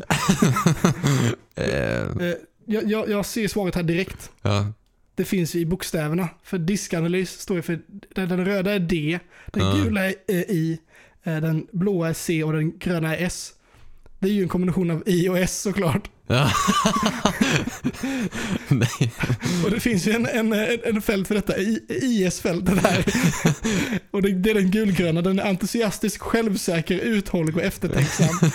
Eh, 1.55 1.65
Eh, 1.65 2.33
jag, 2.71 2.91
jag, 2.91 3.09
jag 3.09 3.25
ser 3.25 3.47
svaret 3.47 3.75
här 3.75 3.83
direkt. 3.83 4.31
ja. 4.41 4.73
Det 5.15 5.25
finns 5.25 5.55
ju 5.55 5.59
i 5.59 5.65
bokstäverna. 5.65 6.29
För 6.43 6.57
diskanalys 6.57 7.29
står 7.39 7.57
ju 7.57 7.61
för, 7.61 7.79
den, 8.15 8.45
röda 8.45 8.71
är 8.71 8.79
D, 8.79 9.19
den 9.47 9.63
Ja. 9.67 9.83
gula 9.83 10.05
är 10.05 10.51
I, 10.51 10.79
eh, 11.23 11.37
den 11.37 11.67
blåa 11.71 12.09
är 12.09 12.13
C 12.13 12.43
och 12.43 12.53
den 12.53 12.77
gröna 12.77 13.17
är 13.17 13.25
S. 13.25 13.53
Det 14.19 14.27
är 14.27 14.33
ju 14.33 14.41
en 14.43 14.49
kombination 14.49 14.91
av 14.91 15.03
I 15.05 15.29
och 15.29 15.37
S 15.37 15.61
såklart. 15.61 16.09
Nej. 18.67 19.11
Och 19.65 19.71
det 19.71 19.79
finns 19.79 20.07
ju 20.07 20.11
en, 20.11 20.25
en, 20.25 20.53
en, 20.85 21.01
fält 21.01 21.27
för 21.27 21.35
detta, 21.35 21.57
I- 21.57 21.79
IS-fältet 21.89 22.77
här. 22.85 23.05
och 24.11 24.21
det, 24.21 24.31
det 24.33 24.49
är 24.49 24.53
den 24.53 24.71
gulgröna, 24.71 25.21
den 25.21 25.39
är 25.39 25.43
entusiastisk, 25.49 26.21
självsäker, 26.21 26.99
uthållig 26.99 27.55
och 27.57 27.63
eftertänksam. 27.63 28.49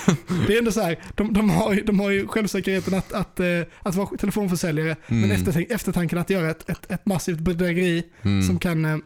Det 0.47 0.54
är 0.54 0.59
ändå 0.59 0.73
så 0.73 0.80
här, 0.80 0.99
de, 1.14 1.33
de, 1.33 1.50
har, 1.50 1.75
ju- 1.75 1.83
de 1.83 2.00
har 2.00 2.11
ju 2.11 2.26
självsäkerheten 2.26 2.95
att, 2.95 3.12
att, 3.12 3.40
eh, 3.40 3.47
att 3.83 3.95
vara 3.95 4.16
telefonförsäljare, 4.16 4.97
men 5.06 5.25
Mm. 5.25 5.30
eftertänk, 5.37 5.71
eftertanken 5.71 6.18
att 6.18 6.30
göra 6.30 6.50
ett, 6.50 6.71
ett, 6.71 6.90
ett 6.90 7.06
massivt 7.06 7.38
bedrägeri 7.38 8.02
Mm. 8.23 8.42
som 8.42 8.59
kan, 8.59 8.85
eh, 8.85 8.97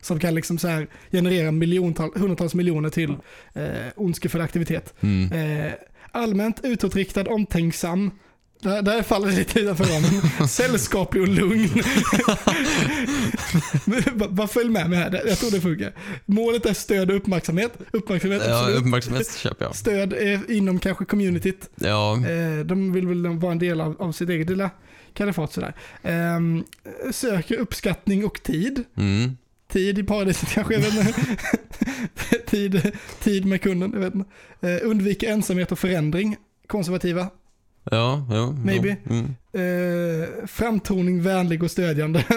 som 0.00 0.18
kan 0.20 0.34
liksom 0.34 0.58
så 0.58 0.68
här 0.68 0.86
generera 1.12 1.50
miljontal, 1.52 2.10
hundratals 2.16 2.54
miljoner 2.54 2.90
till 2.90 3.10
eh, 3.54 3.64
ondskefull 3.96 4.40
aktivitet. 4.40 4.94
Mm. 5.00 5.32
Eh, 5.32 5.72
allmänt 6.14 6.60
utåtriktad, 6.62 7.28
omtänksam. 7.28 8.10
Där, 8.60 8.82
där 8.82 9.02
faller 9.02 9.26
det 9.28 9.36
lite 9.36 9.60
utanför 9.60 9.84
ramen. 9.84 10.48
Sällskaplig 10.48 11.22
och 11.22 11.28
lugn. 11.28 11.68
Bara- 14.28 14.46
följ 14.48 14.68
med 14.70 14.90
mig 14.90 14.98
här, 14.98 15.22
jag 15.26 15.38
tror 15.38 15.50
det 15.50 15.60
funkar. 15.60 15.92
Målet 16.26 16.66
är 16.66 16.74
stöd 16.74 17.10
och 17.10 17.16
uppmärksamhet. 17.16 17.72
Uppmärksamhet, 17.92 18.42
Ja, 18.46 18.58
absolut. 18.60 18.80
uppmärksamhet 18.80 19.36
köper 19.36 19.64
jag. 19.64 19.76
Stöd 19.76 20.12
är 20.12 20.50
inom 20.50 20.78
kanske 20.78 21.04
communityt. 21.04 21.70
Ja, 21.74 22.14
Eh, 22.16 22.64
de 22.64 22.92
vill 22.92 23.06
väl 23.06 23.26
vara 23.28 23.52
en 23.52 23.58
del 23.58 23.80
av, 23.80 24.02
av 24.02 24.12
sitt 24.12 24.28
eget 24.28 24.50
lilla 24.50 24.70
kalifat 25.14 25.52
sådär. 25.52 25.74
Ehm, 26.02 26.64
söker 27.12 27.56
uppskattning 27.56 28.24
och 28.24 28.42
tid. 28.42 28.84
Mm. 28.96 29.36
Tid 29.74 29.98
i 29.98 30.02
paradiset 30.02 30.48
kanske, 30.54 30.74
jag 30.74 30.80
vet 30.80 30.94
inte. 30.94 31.14
tid, 32.46 32.92
tid 33.22 33.44
med 33.46 33.62
kunden, 33.62 33.90
jag 33.94 34.00
vet 34.00 34.14
inte. 34.14 34.30
Eh, 34.60 34.78
undviker 34.90 35.28
ensamhet 35.30 35.72
och 35.72 35.78
förändring. 35.78 36.36
Konservativa. 36.66 37.28
Ja, 37.90 38.26
ja. 38.30 38.50
Maybe. 38.64 38.96
Ja. 39.04 39.10
Mm. 39.10 39.34
Eh, 39.52 40.28
framtoning 40.46 41.22
vänlig 41.22 41.62
och 41.62 41.70
stödjande. 41.70 42.24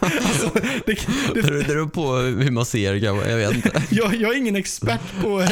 alltså, 0.00 0.50
det, 0.86 0.98
det, 1.34 1.42
Det 1.42 1.42
beror- 1.66 1.88
på 1.88 2.12
hur 2.16 2.50
man 2.50 2.64
ser 2.66 3.00
kanske, 3.00 3.30
jag 3.30 3.36
vet 3.36 3.54
inte. 3.54 3.82
jag, 3.90 4.14
jag 4.14 4.32
är 4.34 4.38
ingen 4.38 4.56
expert 4.56 5.00
på 5.22 5.40
eh, 5.40 5.48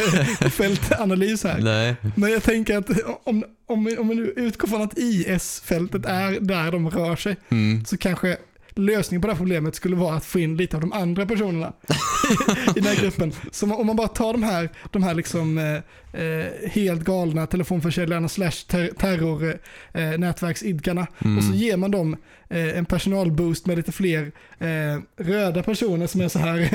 fältanalys 0.51 1.45
här. 1.45 1.61
Nej. 1.61 1.97
Men 2.17 2.31
jag 2.33 2.43
tänker 2.43 2.77
att 2.79 2.91
om, 3.25 3.45
om, 3.67 3.97
om 3.99 4.09
vi 4.09 4.15
nu 4.15 4.33
utgår 4.37 4.69
från 4.69 4.83
att 4.83 4.99
IS-fältet 4.99 6.07
är 6.07 6.41
där 6.41 6.73
de 6.73 6.91
rör 6.91 7.17
sig, 7.17 7.37
Mm. 7.51 7.85
så 7.85 7.97
kanske 7.97 8.37
lösningen 8.75 9.23
på 9.23 9.27
det 9.29 9.33
här 9.33 9.39
problemet 9.39 9.75
skulle 9.75 9.97
vara 9.97 10.17
att 10.17 10.25
få 10.25 10.39
in 10.39 10.57
lite 10.57 10.77
av 10.77 10.81
de 10.81 10.93
andra 10.93 11.27
personerna 11.27 11.73
i 12.77 12.81
den 12.81 12.85
här 12.85 13.03
gruppen. 13.03 13.33
Så 13.51 13.75
om 13.75 13.87
man 13.87 13.97
bara 13.97 14.09
tar 14.09 14.33
de 14.33 14.43
här, 14.43 14.71
de 14.91 15.03
här 15.03 15.15
liksom, 15.15 15.59
eh, 16.13 16.71
helt 16.71 17.05
galna 17.05 17.47
telefonförsäljarna 17.47 18.29
slash 18.29 18.51
ter 18.69 18.91
terror 18.99 19.59
eh, 19.95 20.11
Mm. 21.25 21.39
och 21.39 21.45
så 21.45 21.53
ger 21.53 21.77
man 21.77 21.91
dem 21.91 22.17
eh, 22.51 22.79
en 22.79 22.85
personalboost 22.85 23.67
med 23.67 23.77
lite 23.77 23.93
fler 23.93 24.33
eh, 24.59 25.01
röda 25.25 25.63
personer 25.63 26.07
som 26.07 26.21
är 26.21 26.29
så 26.29 26.39
här 26.39 26.69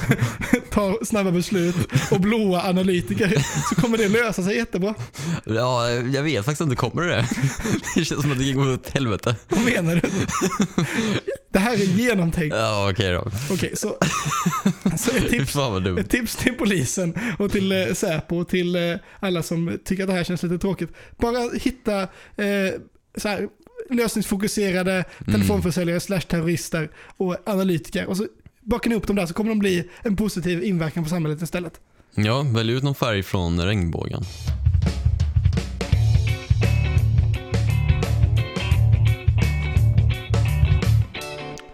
tar 0.70 1.04
snabba 1.04 1.30
beslut 1.30 1.76
och 2.10 2.20
blåa 2.20 2.62
analytiker 2.62 3.28
så 3.68 3.74
kommer 3.74 3.98
det 3.98 4.08
lösa 4.08 4.42
sig 4.42 4.56
jättebra. 4.56 4.94
Ja, 5.44 5.90
jag 5.90 6.22
vet 6.22 6.44
faktiskt 6.44 6.60
inte, 6.60 6.76
kommer 6.76 7.02
det? 7.02 7.28
Det 7.96 8.04
känns 8.04 8.22
som 8.22 8.32
att 8.32 8.38
det 8.38 8.44
kan 8.52 8.54
gå 8.64 8.72
åt 8.72 8.90
helvete. 8.90 9.36
Vad 9.48 9.64
menar 9.64 9.94
du? 9.94 10.00
Det 11.52 11.58
här 11.58 11.72
är 11.72 11.76
genomtänkt. 11.78 12.56
Ja, 12.56 12.90
okej 12.90 13.12
då. 13.12 13.30
Okej, 13.50 13.72
så, 13.76 13.96
så 14.98 15.10
ett 15.16 15.28
tips. 15.30 15.56
Ett 15.98 16.10
tips 16.10 16.36
till 16.36 16.52
polisen 16.54 17.18
och 17.38 17.52
till 17.52 17.72
eh, 17.72 17.94
Säpo 17.94 18.36
och 18.40 18.48
till 18.48 18.73
eh, 18.74 18.96
alla 19.20 19.42
som 19.42 19.78
tycker 19.84 20.02
att 20.02 20.08
det 20.08 20.14
här 20.14 20.24
känns 20.24 20.42
lite 20.42 20.58
tråkigt. 20.58 20.90
Bara 21.16 21.38
hitta 21.58 22.02
eh, 22.02 22.80
så 23.16 23.28
här, 23.28 23.48
lösningsfokuserade 23.90 25.04
telefonförsäljare 25.26 26.00
slash 26.00 26.20
terrorister 26.20 26.90
och 27.16 27.36
analytiker 27.46 28.06
och 28.06 28.16
så 28.16 28.26
bakar 28.60 28.90
ni 28.90 28.96
upp 28.96 29.06
dem 29.06 29.16
där 29.16 29.26
så 29.26 29.34
kommer 29.34 29.50
de 29.50 29.58
bli 29.58 29.90
en 30.02 30.16
positiv 30.16 30.64
inverkan 30.64 31.04
på 31.04 31.10
samhället 31.10 31.42
istället. 31.42 31.80
Ja, 32.14 32.42
välj 32.42 32.72
ut 32.72 32.82
någon 32.82 32.94
färg 32.94 33.22
från 33.22 33.60
regnbågen. 33.60 34.22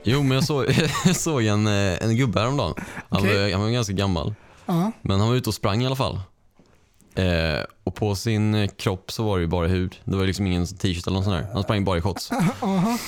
Jo, 0.03 0.23
men 0.23 0.31
jag 0.31 0.45
såg, 0.45 0.67
jag 1.05 1.17
såg 1.17 1.45
en, 1.45 1.67
eh, 1.67 2.03
en 2.03 2.17
gubbe 2.17 2.41
häromdagen. 2.41 2.75
Han, 3.09 3.21
Okej. 3.21 3.43
var, 3.43 3.53
han 3.53 3.61
var 3.61 3.71
ganska 3.71 3.93
gammal, 3.93 4.35
Ja, 4.67 4.93
men 5.03 5.21
han 5.21 5.29
var 5.29 5.37
ute 5.37 5.51
och 5.51 5.55
sprang 5.55 5.83
i 5.83 5.87
alla 5.87 5.97
fall. 5.97 6.21
Eh, 7.21 7.65
och 7.85 7.95
på 7.95 8.15
sin 8.15 8.69
kropp 8.69 9.13
så 9.13 9.25
var 9.25 9.37
det 9.39 9.43
ju 9.43 9.49
bara 9.49 9.67
hud. 9.67 9.97
Det 10.05 10.17
var 10.17 10.27
liksom 10.27 10.47
ingen 10.47 10.67
t-shirt 10.67 11.07
eller 11.07 11.17
något 11.17 11.25
sånt 11.25 11.37
där. 11.37 11.53
Han 11.53 11.63
sprang 11.63 11.85
bara 11.85 11.99
i 11.99 12.01
shorts. 12.01 12.31
aha. 12.61 12.99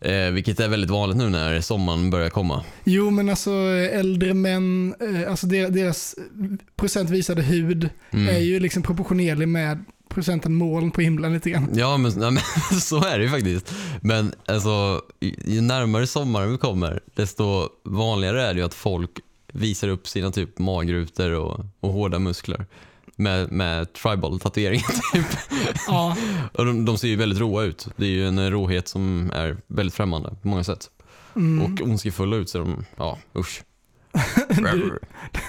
Eh, 0.00 0.30
vilket 0.30 0.60
är 0.60 0.68
väldigt 0.68 0.90
vanligt 0.90 1.16
nu 1.16 1.28
när 1.28 1.60
sommaren 1.60 2.10
börjar 2.10 2.30
komma. 2.30 2.64
Jo, 2.84 3.10
men 3.10 3.28
alltså 3.28 3.50
äldre 3.92 4.34
män, 4.34 4.94
eh, 5.00 5.30
alltså 5.30 5.46
deras, 5.46 5.70
deras 5.70 6.14
procentvisade 6.76 7.42
hud 7.42 7.88
Mm. 8.10 8.28
är 8.36 8.38
ju 8.38 8.60
liksom 8.60 8.82
proportionerlig 8.82 9.48
med 9.48 9.84
procenten 10.08 10.54
moln 10.54 10.90
på 10.90 11.00
himlen 11.00 11.32
lite 11.32 11.50
grann. 11.50 11.68
Ja, 11.74 11.96
men, 11.96 12.12
nej, 12.16 12.30
men 12.30 12.80
så 12.80 13.04
är 13.04 13.18
det 13.18 13.24
ju 13.24 13.30
faktiskt. 13.30 13.74
Men 14.00 14.32
alltså, 14.46 15.02
ju 15.44 15.60
närmare 15.60 16.06
sommaren 16.06 16.52
vi 16.52 16.58
kommer, 16.58 17.00
desto 17.14 17.68
vanligare 17.84 18.42
är 18.42 18.54
det 18.54 18.60
ju 18.60 18.66
att 18.66 18.74
folk 18.74 19.10
visar 19.52 19.88
upp 19.88 20.08
sina 20.08 20.30
typ 20.30 20.58
magrutor 20.58 21.30
och, 21.30 21.60
och 21.80 21.92
hårda 21.92 22.18
muskler 22.18 22.66
med, 23.16 23.52
med 23.52 23.92
tribal 23.92 24.40
tatueringar 24.40 24.86
typ. 25.12 25.26
Ja, 25.86 26.16
Och 26.52 26.66
de, 26.66 26.84
de 26.84 26.98
ser 26.98 27.08
ju 27.08 27.16
väldigt 27.16 27.38
råa 27.40 27.62
ut. 27.62 27.88
Det 27.96 28.04
är 28.04 28.10
ju 28.10 28.26
en 28.28 28.50
råhet 28.50 28.88
som 28.88 29.30
är 29.34 29.56
väldigt 29.66 29.94
främmande 29.94 30.36
på 30.42 30.48
många 30.48 30.64
sätt. 30.64 30.90
mm. 31.36 31.62
Och 31.72 31.80
ondskefulla 31.88 32.36
ut 32.36 32.48
så 32.50 32.58
de, 32.58 32.84
ja 32.96 33.18
usch. 33.38 33.62
Du- 34.48 34.98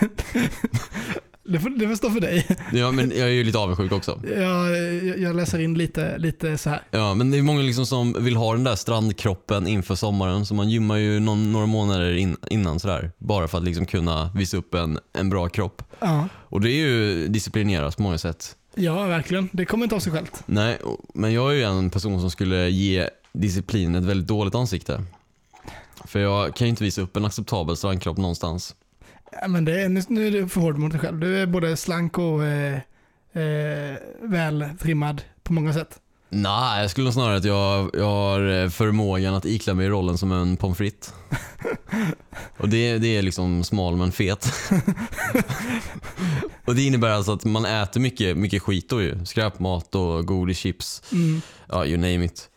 det, 1.45 1.59
får, 1.59 1.69
det 1.69 1.87
får 1.87 1.95
stå 1.95 2.09
för 2.09 2.19
dig. 2.19 2.47
Ja, 2.73 2.91
men 2.91 3.09
jag 3.09 3.19
är 3.27 3.31
ju 3.33 3.43
lite 3.43 3.57
avundsjuk 3.57 3.91
också. 3.91 4.21
Jag, 4.37 4.77
jag- 5.19 5.35
läser 5.35 5.59
in 5.59 5.73
lite, 5.77 6.17
lite 6.17 6.57
så 6.57 6.69
här. 6.69 6.81
Ja, 6.91 7.13
men 7.13 7.31
det 7.31 7.37
är 7.37 7.41
många 7.41 7.61
liksom 7.61 7.85
som 7.85 8.23
vill 8.23 8.35
ha 8.35 8.53
den 8.53 8.63
där 8.63 8.75
strandkroppen 8.75 9.67
inför 9.67 9.95
sommaren, 9.95 10.45
så 10.45 10.53
man 10.53 10.69
gymmar 10.69 10.95
ju 10.97 11.19
någon, 11.19 11.51
några 11.51 11.65
månader 11.65 12.15
in, 12.15 12.37
innan 12.49 12.79
sådär. 12.79 13.11
Bara 13.17 13.47
för 13.47 13.57
att 13.57 13.63
liksom 13.63 13.85
kunna 13.85 14.31
visa 14.35 14.57
upp 14.57 14.73
en, 14.73 14.99
en 15.13 15.29
bra 15.29 15.49
kropp. 15.49 15.81
Ja. 15.99 16.27
Och 16.33 16.61
det 16.61 16.69
är 16.69 16.87
ju 16.87 17.27
disciplinerat 17.27 17.97
på 17.97 18.03
många 18.03 18.17
sätt. 18.17 18.55
ja, 18.75 19.03
verkligen. 19.03 19.49
Det 19.51 19.65
kommer 19.65 19.83
inte 19.85 19.95
av 19.95 19.99
sig 19.99 20.11
självt. 20.13 20.43
Nej, 20.45 20.77
men 21.13 21.33
jag 21.33 21.51
är 21.51 21.55
ju 21.55 21.63
en 21.63 21.89
person 21.89 22.19
som 22.21 22.31
skulle 22.31 22.69
ge 22.69 23.09
disciplin 23.33 23.95
ett 23.95 24.03
väldigt 24.03 24.27
dåligt 24.27 24.55
ansikte. 24.55 25.03
För 26.05 26.19
jag 26.19 26.55
kan 26.55 26.67
ju 26.67 26.69
inte 26.69 26.83
visa 26.83 27.01
upp 27.01 27.17
en 27.17 27.25
acceptabel 27.25 27.77
strandkropp 27.77 28.17
någonstans. 28.17 28.75
Ja, 29.31 29.47
men 29.47 29.65
det 29.65 29.81
är, 29.81 29.89
nu, 29.89 30.01
nu 30.07 30.27
är 30.27 30.31
du 30.31 30.47
för 30.47 30.61
hård 30.61 30.77
mot 30.77 30.91
dig 30.91 30.99
själv. 31.01 31.19
Du 31.19 31.37
är 31.41 31.45
både 31.45 31.77
slank 31.77 32.17
och 32.17 32.45
eh, 32.45 32.75
eh, 33.33 33.97
vältrimmad 34.21 35.21
på 35.43 35.53
många 35.53 35.73
sätt. 35.73 35.99
Nej, 36.29 36.81
jag 36.81 36.91
skulle 36.91 37.11
snarare 37.11 37.37
att 37.37 37.45
jag, 37.45 37.89
jag 37.93 38.05
har 38.05 38.63
eh, 38.63 38.69
förmågan 38.69 39.33
att 39.33 39.45
iklä 39.45 39.73
mig 39.73 39.85
i 39.85 39.89
rollen 39.89 40.17
som 40.17 40.31
en 40.31 40.57
pommes 40.57 40.77
frites. 40.77 41.13
Och 42.57 42.69
det, 42.69 42.97
det 42.97 43.07
är 43.17 43.21
liksom 43.21 43.63
smal 43.63 43.95
men 43.95 44.11
fet. 44.11 44.47
och 46.65 46.75
det 46.75 46.81
innebär 46.83 47.09
alltså 47.09 47.33
att 47.33 47.45
man 47.45 47.65
äter 47.65 48.01
mycket, 48.01 48.37
mycket 48.37 48.61
skit 48.61 48.89
då 48.89 49.01
ju. 49.01 49.25
Skräpmat 49.25 49.95
och 49.95 50.25
godis, 50.25 50.57
chips, 50.57 51.03
Mm. 51.11 51.41
ja 51.69 51.85
you 51.85 51.97
name 51.97 52.25
it. 52.25 52.49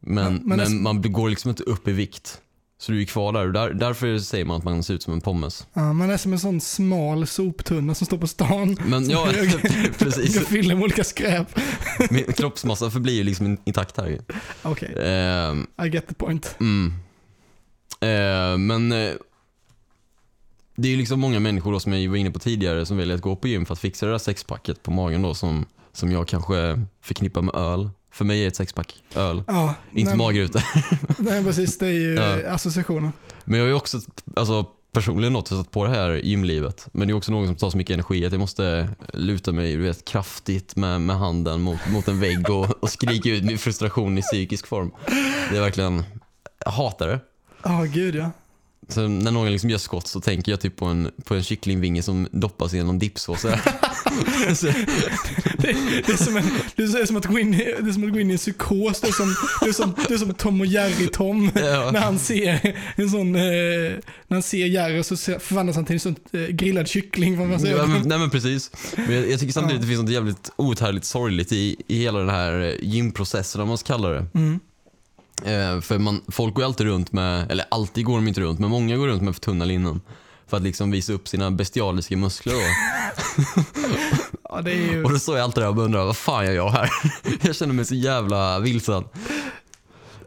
Men, 0.00 0.34
men 0.34 0.42
men, 0.44 0.58
det- 0.58 0.70
man 0.70 1.12
går 1.12 1.28
liksom 1.28 1.48
inte 1.50 1.62
upp 1.62 1.88
i 1.88 1.92
vikt. 1.92 2.40
Så 2.82 2.92
du 2.92 3.00
är 3.00 3.04
kvar 3.04 3.32
där. 3.32 3.46
där. 3.48 3.72
Därför 3.72 4.18
säger 4.18 4.44
man 4.44 4.56
att 4.56 4.64
man 4.64 4.82
ser 4.82 4.94
ut 4.94 5.02
som 5.02 5.12
en 5.12 5.20
pommes. 5.20 5.66
Ja, 5.72 5.92
man 5.92 6.10
är 6.10 6.16
som 6.16 6.32
en 6.32 6.38
sån 6.38 6.60
smal 6.60 7.26
soptunna 7.26 7.94
som 7.94 8.06
står 8.06 8.18
på 8.18 8.26
stan. 8.26 8.76
Men 8.86 9.10
ja, 9.10 9.26
hög- 9.26 9.94
precis. 9.98 10.34
Jag 10.36 10.44
fyller 10.46 10.74
med 10.74 10.84
olika 10.84 11.04
skräp. 11.04 11.58
Min 12.10 12.24
kroppsmassa 12.24 12.90
förblir 12.90 13.14
ju 13.14 13.24
liksom 13.24 13.58
intakt 13.64 13.96
här. 13.96 14.20
Okej, 14.62 14.94
Ehm, 15.02 15.66
I 15.84 15.88
get 15.88 16.08
the 16.08 16.14
point. 16.14 16.56
Mm. 16.60 16.92
Eh, 18.00 18.58
men 18.58 18.92
eh, 18.92 19.12
det 20.76 20.88
är 20.88 20.92
ju 20.92 20.96
liksom 20.96 21.20
många 21.20 21.40
människor 21.40 21.72
då 21.72 21.80
som 21.80 21.92
jag 21.92 22.10
var 22.10 22.16
inne 22.16 22.30
på 22.30 22.38
tidigare 22.38 22.86
som 22.86 22.96
väljer 22.96 23.14
att 23.16 23.22
gå 23.22 23.36
på 23.36 23.48
gym 23.48 23.66
för 23.66 23.72
att 23.72 23.80
fixa 23.80 24.06
det 24.06 24.12
där 24.12 24.18
sexpacket 24.18 24.82
på 24.82 24.90
magen 24.90 25.22
då 25.22 25.34
som, 25.34 25.66
som 25.92 26.12
jag 26.12 26.28
kanske 26.28 26.80
förknippar 27.02 27.42
med 27.42 27.54
öl. 27.54 27.90
För 28.12 28.24
mig 28.24 28.44
är 28.44 28.48
ett 28.48 28.56
sexpack 28.56 28.94
öl, 29.14 29.42
Ja, 29.46 29.74
inte 29.92 30.16
magrutor. 30.16 30.62
nej, 31.22 31.44
precis. 31.44 31.78
Det 31.78 31.86
är 31.86 31.90
ju 31.92 32.14
Ja. 32.44 32.50
associationen. 32.50 33.12
Men 33.44 33.58
jag 33.58 33.64
har 33.64 33.68
ju 33.68 33.74
också 33.74 34.00
alltså, 34.36 34.66
personligen 34.92 35.32
något 35.32 35.48
satt 35.48 35.70
på 35.70 35.84
det 35.84 35.90
här 35.90 36.10
gymlivet. 36.10 36.86
Men 36.92 37.08
det 37.08 37.12
är 37.12 37.16
också 37.16 37.32
något 37.32 37.46
som 37.46 37.56
tar 37.56 37.70
så 37.70 37.76
mycket 37.76 37.94
energi 37.94 38.26
att 38.26 38.32
jag 38.32 38.40
måste 38.40 38.88
luta 39.12 39.52
mig 39.52 39.76
du 39.76 39.82
vet, 39.82 40.04
kraftigt 40.04 40.76
med, 40.76 41.00
med 41.00 41.18
handen 41.18 41.60
mot, 41.60 41.78
mot 41.92 42.08
en 42.08 42.20
vägg 42.20 42.50
och, 42.50 42.82
och 42.82 42.90
skrika 42.90 43.28
ut 43.30 43.44
min 43.44 43.58
frustration 43.58 44.18
i 44.18 44.22
psykisk 44.22 44.66
form. 44.66 44.90
Det 45.50 45.56
är 45.56 45.60
verkligen, 45.60 46.04
jag 46.64 46.72
hatar 46.72 47.08
det. 47.08 47.20
Ja, 47.62 47.82
gud 47.82 48.14
ja. 48.14 48.30
Så 48.88 49.08
när 49.08 49.30
någon 49.30 49.52
liksom 49.52 49.70
gör 49.70 49.78
skott 49.78 50.06
så 50.06 50.20
tänker 50.20 50.52
jag 50.52 50.60
typ 50.60 50.76
på 50.76 50.84
en, 50.84 51.10
på 51.24 51.34
en 51.34 51.42
kycklingvinge 51.42 52.02
som 52.02 52.28
doppas 52.32 52.74
i 52.74 52.82
någon 52.82 52.98
dipsås. 52.98 53.46
så- 54.54 54.66
Det, 55.58 55.76
det, 56.06 56.12
är 56.12 56.16
som 56.24 56.36
en, 56.36 56.44
det 56.76 56.82
är 56.82 57.06
som 57.06 57.16
att 57.16 57.24
gå 57.26 57.38
in, 57.38 57.54
i- 57.54 57.74
det 57.80 57.88
är 57.88 57.92
som 57.92 58.04
att 58.04 58.12
gå 58.12 58.20
in 58.20 58.30
i 58.30 58.32
en 58.32 58.38
psykos. 58.38 59.00
Det 59.00 59.08
är 59.08 59.12
som, 59.12 59.34
det 59.62 59.68
är 59.68 59.72
som, 59.72 59.94
det 60.08 60.14
är 60.14 60.18
som 60.18 60.34
Tom 60.34 60.60
och 60.60 60.66
Jerry-Tom. 60.66 61.50
ja. 61.54 61.90
När 61.92 62.00
han 62.00 62.18
ser 62.18 62.76
en 62.96 63.10
sån, 63.10 63.34
eh, 63.34 63.40
när 63.42 64.34
han 64.34 64.42
ser 64.42 64.66
Jerry 64.66 65.02
så 65.02 65.16
förvandlas 65.16 65.76
han 65.76 65.84
till 65.84 65.94
en 65.96 66.00
sån 66.00 66.16
eh, 66.32 66.40
grillad 66.40 66.88
kyckling. 66.88 67.38
Vad 67.38 67.48
man 67.48 67.60
säger. 67.60 67.76
Ja, 67.76 67.86
men, 67.86 68.08
nej 68.08 68.18
men 68.18 68.30
precis. 68.30 68.70
Men 68.96 69.14
jag, 69.14 69.30
jag 69.30 69.40
tycker 69.40 69.52
samtidigt 69.52 69.76
att 69.76 69.82
det 69.82 69.88
finns 69.88 70.02
något 70.02 70.10
jävligt 70.10 70.50
outhärdligt 70.56 71.06
sorgligt 71.06 71.52
i, 71.52 71.76
i 71.86 71.98
hela 71.98 72.18
den 72.18 72.28
här 72.30 72.60
eh, 72.60 72.74
gymprocessen 72.82 73.60
om 73.60 73.68
man 73.68 73.78
ska 73.78 73.86
kalla 73.94 74.08
det. 74.08 74.26
Mm. 74.34 74.60
Eh, 75.44 75.80
för 75.80 75.98
man, 75.98 76.20
folk 76.28 76.54
går 76.54 76.62
ju 76.62 76.66
alltid 76.66 76.86
runt 76.86 77.12
med, 77.12 77.50
eller 77.50 77.64
alltid 77.70 78.04
går 78.04 78.14
de 78.16 78.28
inte 78.28 78.40
runt, 78.40 78.58
men 78.60 78.70
många 78.70 78.96
går 78.96 79.06
runt 79.08 79.22
med 79.22 79.34
för 79.34 79.40
tunna 79.40 79.64
linnen. 79.64 80.00
För 80.50 80.56
att 80.56 80.62
liksom 80.62 80.90
visa 80.90 81.12
upp 81.12 81.28
sina 81.28 81.50
bestialiska 81.50 82.16
muskler 82.16 82.54
då. 82.54 82.60
Ja, 84.52 84.70
ju... 84.70 85.04
Och 85.04 85.12
då 85.12 85.18
står 85.18 85.36
jag 85.36 85.44
alltid 85.44 85.62
där 85.62 85.68
och 85.68 85.78
undrar, 85.78 86.04
vad 86.04 86.16
fan 86.16 86.46
gör 86.46 86.52
jag 86.52 86.70
här? 86.70 86.90
Jag 87.42 87.56
känner 87.56 87.74
mig 87.74 87.84
så 87.84 87.94
jävla 87.94 88.58
vilsen. 88.58 89.04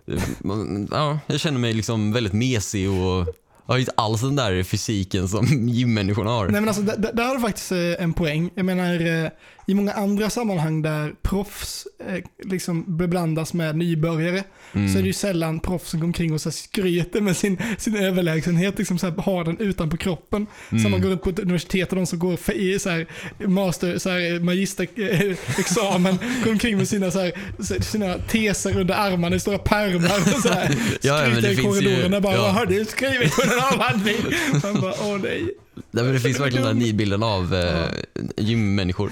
Ja, 0.91 1.19
jag 1.27 1.39
känner 1.39 1.59
mig 1.59 1.73
liksom 1.73 2.13
väldigt 2.13 2.33
mesig 2.33 2.89
och, 2.89 3.27
har 3.65 3.75
ju 3.75 3.79
inte 3.79 3.93
alls 3.97 4.21
den 4.21 4.35
där 4.35 4.63
fysiken 4.63 5.27
som 5.27 5.45
gymmänniskorna 5.69 6.29
har. 6.29 6.47
Nej 6.47 6.61
men 6.61 6.67
alltså, 6.67 6.83
där, 6.83 7.23
har 7.23 7.35
du 7.35 7.41
faktiskt 7.41 7.71
eh, 7.71 7.77
en 8.03 8.13
poäng. 8.13 8.49
Jag 8.55 8.65
menar, 8.65 9.23
eh, 9.25 9.29
i 9.67 9.73
många 9.73 9.93
andra 9.93 10.29
sammanhang 10.29 10.81
där 10.81 11.13
proffs 11.21 11.87
eh, 12.09 12.23
liksom 12.43 12.97
beblandas 12.97 13.53
med 13.53 13.77
nybörjare 13.77 14.43
Mm. 14.75 14.93
så 14.93 14.97
är 14.97 15.01
det 15.01 15.07
ju 15.07 15.13
sällan 15.13 15.59
proffs 15.59 15.89
som 15.89 15.99
går 15.99 16.07
omkring 16.07 16.33
och 16.33 16.41
så 16.41 16.51
skryter 16.51 17.21
med 17.21 17.37
sin, 17.37 17.57
sin 17.77 17.95
överlägsenhet, 17.95 18.77
liksom 18.77 18.99
så 18.99 19.07
här, 19.09 19.15
har 19.17 19.43
den 19.43 19.57
utanpå 19.59 19.97
kroppen. 19.97 20.47
Mm. 20.71 20.81
Som 20.83 20.91
man 20.91 21.01
går 21.01 21.09
runt 21.09 21.21
på 21.23 21.29
ett 21.29 21.39
universitet 21.39 21.89
och 21.89 21.95
de 21.95 22.05
som 22.05 22.19
går 22.19 22.51
i 22.53 22.79
så 22.79 22.89
här, 22.89 23.05
master, 23.47 23.97
så 23.97 24.09
här, 24.09 24.39
magisterexamen 24.39 26.19
går 26.43 26.51
omkring 26.51 26.77
med 26.77 26.87
sina, 26.87 27.11
så 27.11 27.19
här, 27.19 27.31
sina 27.83 28.17
teser 28.17 28.79
under 28.79 28.93
armarna 28.95 29.35
i 29.35 29.39
stora 29.39 29.57
pärmar 29.57 30.35
och 30.35 30.41
så 30.41 30.49
här, 30.49 30.75
Ja, 31.01 31.19
ja, 31.25 31.31
skryter 31.31 31.41
det 31.41 31.51
i 31.51 31.55
finns 31.55 31.67
ju- 31.67 31.71
korridorerna 31.85 32.21
bara 32.21 32.33
ja. 32.35 32.41
“Vad 32.41 32.53
har 32.53 32.65
du 32.65 32.85
skrivit 32.85 33.35
på 33.35 33.41
avhandling?” 33.57 34.15
Man 34.63 34.81
bara 34.81 34.93
“Åh 35.01 35.17
nej”. 35.23 35.53
Nej, 35.91 36.03
men 36.03 36.13
det 36.13 36.19
finns 36.19 36.39
verkligen 36.39 36.65
den 36.67 36.77
här 36.77 36.83
nidbilden 36.85 37.23
av 37.23 37.53
eh, 37.55 37.87
gymmänniskor. 38.37 39.11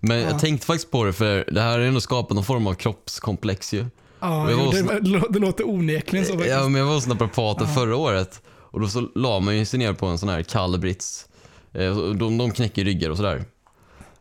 Men 0.00 0.18
Ja. 0.18 0.26
jag 0.30 0.38
tänkte 0.38 0.66
faktiskt 0.66 0.90
på 0.90 1.04
det 1.04 1.12
för 1.12 1.44
det 1.52 1.60
här 1.60 1.70
har 1.70 1.78
ändå 1.78 2.00
skapat 2.00 2.34
någon 2.34 2.44
form 2.44 2.66
av 2.66 2.74
kroppskomplex 2.74 3.74
ju. 3.74 3.86
Ja, 4.20 4.50
Jag 4.50 4.56
var 4.56 4.64
jo, 4.64 4.70
hos- 4.70 4.74
det, 4.74 5.00
det 5.00 5.08
lå- 5.18 5.32
det 5.32 5.38
låter 5.38 5.68
onekligen 5.68 6.26
så 6.26 6.32
faktiskt. 6.32 6.54
Ja, 6.54 6.68
men 6.68 6.74
jag 6.80 6.86
var 6.86 6.94
hos 6.94 7.06
naprapaten 7.06 7.68
förra 7.74 7.96
året 7.96 8.40
och 8.48 8.80
då 8.80 8.88
så 8.88 9.08
la 9.14 9.40
man 9.40 9.58
ju 9.58 9.64
sig 9.64 9.78
ner 9.78 9.92
på 9.92 10.06
en 10.06 10.18
sån 10.18 10.28
här 10.28 10.42
kall 10.42 10.78
brits. 10.78 11.26
Eh, 11.74 11.98
och 11.98 12.16
de, 12.16 12.38
de 12.38 12.50
knäcker 12.50 12.84
ryggar 12.84 13.10
och 13.10 13.16
sådär. 13.16 13.44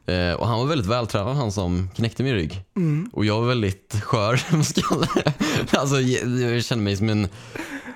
Eh, 0.05 0.33
och 0.33 0.47
han 0.47 0.59
var 0.59 0.65
väldigt 0.65 0.87
vältränad 0.87 1.35
han 1.35 1.51
som 1.51 1.89
knäckte 1.95 2.23
min 2.23 2.33
rygg. 2.33 2.63
Mm. 2.75 3.09
Och 3.13 3.25
jag 3.25 3.41
var 3.41 3.47
väldigt 3.47 4.01
skör, 4.03 4.41
vad 4.55 4.65
ska 4.65 4.81
jag 4.81 4.89
kalla 4.89 5.07
det? 5.15 5.77
Alltså 5.77 6.01
jag, 6.01 6.53
jag 6.53 6.63
kände 6.63 6.83
mig 6.83 6.97
som 6.97 7.09
en, 7.09 7.27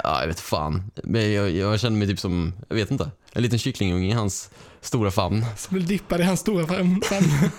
ja 0.04 0.22
jag 0.22 0.28
vet 0.28 0.40
fan. 0.40 0.92
Men 1.04 1.32
jag, 1.32 1.52
jag 1.52 1.80
kände 1.80 2.00
mig 2.00 2.08
typ 2.08 2.20
som, 2.20 2.54
jag 2.70 2.76
vet 2.76 2.92
inte, 2.92 3.12
en 3.34 3.44
liten 3.44 3.60
kycklingunge 3.60 4.08
i 4.08 4.12
hans 4.12 4.50
stora 4.82 5.12
famn. 5.12 5.46
Som 5.58 5.76
vill 5.76 5.88
dippa 5.88 6.20
i 6.20 6.24
hans 6.24 6.40
stora 6.40 6.68
famn. 6.68 7.02
famn. 7.10 7.50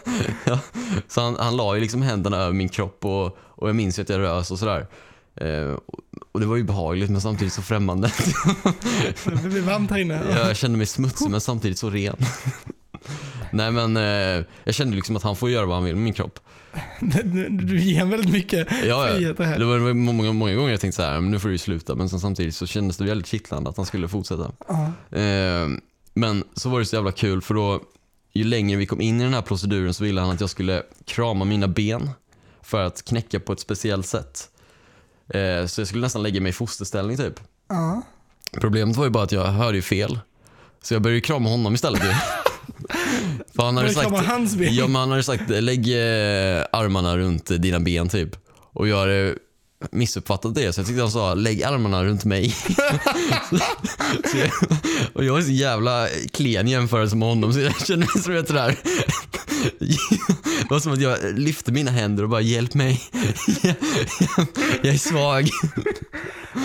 Så 1.09 1.21
han, 1.21 1.37
han 1.37 1.57
la 1.57 1.75
ju 1.75 1.81
liksom 1.81 2.03
händerna 2.03 2.37
över 2.37 2.53
min 2.53 2.69
kropp 2.69 3.05
och, 3.05 3.39
och 3.39 3.69
jag 3.69 3.77
minns 3.77 3.99
ju 3.99 4.03
att 4.03 4.09
jag 4.09 4.21
rös 4.21 4.51
och 4.51 4.59
sådär. 4.59 4.87
Eh, 5.41 5.77
och, 5.87 6.01
och 6.33 6.41
det 6.41 6.47
var 6.47 6.57
ju 6.57 6.65
behagligt 6.65 7.11
men 7.11 7.21
samtidigt 7.21 7.53
så 7.53 7.63
främmande. 7.63 8.13
Det 9.25 9.49
blir 9.49 9.63
varmt 9.63 9.91
här 9.91 9.99
inne. 9.99 10.23
Jag 10.37 10.57
kände 10.57 10.79
mig 10.79 10.87
smutsig 10.87 11.31
men 11.31 11.41
samtidigt 11.41 11.79
så 11.79 11.91
ren. 11.91 12.17
Nej 13.57 13.71
men 13.71 13.97
eh, 13.97 14.45
jag 14.65 14.75
kände 14.75 14.97
liksom 14.97 15.17
att 15.17 15.23
han 15.23 15.37
får 15.37 15.51
göra 15.51 15.67
vad 15.67 15.77
han 15.77 15.85
vill 15.85 15.95
med 15.95 16.05
min 16.05 16.15
kropp. 16.15 16.41
Du, 17.01 17.49
du 17.51 17.81
ger 17.81 18.01
en 18.01 18.11
väldigt 18.11 18.33
mycket 18.33 18.69
Ja, 18.85 19.09
frihet 19.11 19.37
det 19.37 19.45
här. 19.45 19.59
Det 19.59 19.65
var, 19.65 19.93
många, 19.95 20.33
många 20.33 20.55
gånger 20.55 20.71
jag 20.71 20.81
tänkte 20.81 20.97
så 20.97 21.03
här, 21.03 21.21
men 21.21 21.31
nu 21.31 21.39
får 21.39 21.49
du 21.49 21.59
sluta. 21.59 21.95
Men 21.95 22.09
sen 22.09 22.21
samtidigt 22.21 22.55
så 22.55 22.67
kändes 22.67 22.97
det 22.97 23.05
väldigt 23.05 23.27
kittlande 23.27 23.71
att 23.71 23.77
han 23.77 23.87
skulle 23.87 24.09
fortsätta. 24.09 24.53
Ja. 24.69 25.19
Eh, 25.19 25.69
men 26.15 26.45
så 26.55 26.69
var 26.69 26.79
det 26.79 26.87
så 26.87 26.97
jävla 26.97 27.13
kul 27.13 27.43
för 27.43 27.55
då, 27.55 27.81
ju 28.33 28.45
längre 28.45 28.77
vi 28.77 28.87
kom 28.87 29.01
in 29.01 29.21
i 29.21 29.25
den 29.25 29.35
här 29.35 29.43
proceduren 29.43 29.95
så 29.95 30.05
ville 30.05 30.21
han 30.21 30.31
att 30.31 30.41
jag 30.41 30.51
skulle 30.51 30.83
krama 31.05 31.45
mina 31.45 31.69
ben 31.69 32.11
för 32.63 32.83
att 32.83 33.05
knäcka 33.05 33.41
på 33.41 33.53
ett 33.53 33.61
speciellt 33.61 34.07
sätt. 34.07 34.49
Eh, 35.29 35.67
så 35.67 35.81
jag 35.81 35.89
skulle 35.89 36.03
nästan 36.03 36.23
lägga 36.23 36.41
mig 36.41 36.51
i 36.51 36.53
fosterställning 36.53 37.17
typ. 37.17 37.41
Ja. 37.69 38.03
Problemet 38.53 38.97
var 38.97 39.05
ju 39.05 39.11
bara 39.11 39.25
att 39.25 39.33
jag 39.33 39.45
hörde 39.45 39.77
ju 39.77 39.83
fel. 39.83 40.19
Så 40.83 40.95
jag 40.95 41.03
började 41.03 41.21
krama 41.21 41.49
honom 41.51 41.75
istället. 41.75 42.03
För 43.57 43.63
han 43.63 43.77
hade 43.77 43.95
sagt, 43.95 44.27
hans 44.27 44.57
ben. 44.57 44.75
ja, 44.75 44.87
men 44.87 44.97
han 45.01 45.11
hade 45.11 45.23
sagt 45.23 45.51
lägg 45.51 45.89
eh, 45.89 46.65
armarna 46.73 47.17
runt 47.19 47.51
eh, 47.51 47.57
dina 47.57 47.81
ben 47.81 48.09
typ. 48.09 48.37
Och 48.73 48.89
jag 48.89 48.99
hade 48.99 49.35
missuppfattat 49.91 50.55
det 50.55 50.73
så 50.73 50.81
jag 50.81 50.87
tyckte 50.87 51.03
han 51.03 51.11
sa 51.11 51.35
lägg 51.35 51.63
armarna 51.63 52.05
runt 52.05 52.25
mig. 52.25 52.51
så 54.31 54.37
jag, 54.39 54.51
och 55.13 55.25
jag 55.25 55.39
är 55.39 55.43
så 55.43 55.51
jävla 55.51 56.09
klen 56.33 56.69
i 56.69 56.71
jämförelse 56.71 57.17
med 57.17 57.29
honom 57.29 57.53
så 57.53 57.61
jag 57.61 57.87
kände 57.87 58.07
mig 58.15 58.23
som 58.23 58.33
du 58.35 58.43
där. 58.43 58.77
Det 60.61 60.71
var 60.71 60.81
som 60.81 60.93
att 60.93 61.01
jag 61.01 61.19
lyfte 61.39 61.73
mina 61.73 61.91
händer 61.91 62.23
och 62.23 62.29
bara 62.29 62.41
hjälp 62.41 62.75
mig. 62.75 63.03
Jag 64.83 64.95
är 64.95 64.99
svag. 64.99 65.49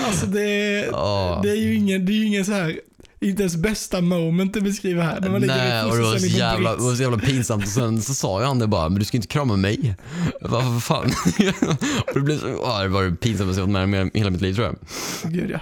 Alltså 0.06 0.26
det, 0.26 0.86
Ja. 0.92 1.40
det 1.44 1.50
är 1.50 1.56
ju 1.56 1.76
ingen, 1.76 2.06
det 2.06 2.12
är 2.12 2.16
ju 2.16 2.26
ingen 2.26 2.46
så 2.46 2.52
här, 2.52 2.80
inte 3.22 3.42
ens 3.42 3.56
bästa 3.56 4.02
moment 4.02 4.54
du 4.54 4.62
beskriver 4.62 5.04
här. 5.04 5.22
När 5.22 5.30
man 5.30 5.42
Nej, 5.42 5.84
och 5.84 5.96
det 5.96 6.02
var, 6.02 6.18
så 6.18 6.26
jävla, 6.26 6.76
det 6.76 6.84
var 6.84 6.96
så 6.96 7.02
jävla 7.02 7.18
pinsamt 7.18 7.64
och 7.64 7.70
sen 7.70 8.02
så 8.02 8.14
sa 8.14 8.42
ju 8.42 8.46
han 8.46 8.60
det 8.60 8.68
bara, 8.68 8.90
men 8.90 9.00
du 9.00 9.06
ska 9.06 9.18
inte 9.18 9.28
krama 9.28 9.56
mig. 9.56 9.96
Vad 10.42 10.84
fan? 10.84 11.06
och 12.08 12.14
det, 12.14 12.20
blev 12.20 12.40
så, 12.40 12.48
ja, 12.48 12.84
det 12.84 12.88
var 12.88 13.04
det 13.04 13.16
pinsammaste 13.16 13.62
jag 13.62 13.68
varit 13.68 13.90
med 13.90 14.02
om 14.02 14.12
i 14.14 14.18
hela 14.18 14.30
mitt 14.30 14.42
liv 14.42 14.54
tror 14.54 14.66
jag. 14.66 14.76
Gud 15.32 15.52
ja. 15.52 15.60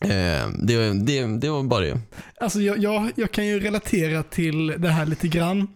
Eh, 0.00 0.48
det, 0.58 0.92
det, 0.92 1.26
det 1.26 1.48
var 1.48 1.62
bara 1.62 1.80
det. 1.80 2.00
Alltså 2.40 2.60
jag, 2.60 2.78
jag, 2.78 3.10
jag 3.14 3.32
kan 3.32 3.46
ju 3.46 3.60
relatera 3.60 4.22
till 4.22 4.66
det 4.66 4.88
här 4.88 5.06
lite 5.06 5.28
grann. 5.28 5.68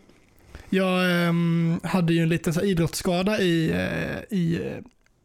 Jag 0.70 1.26
ehm, 1.26 1.80
hade 1.82 2.12
ju 2.12 2.22
en 2.22 2.28
liten 2.28 2.54
så 2.54 2.60
här, 2.60 2.66
idrottsskada 2.66 3.40
i, 3.40 3.70
eh, 3.70 4.38
i 4.38 4.60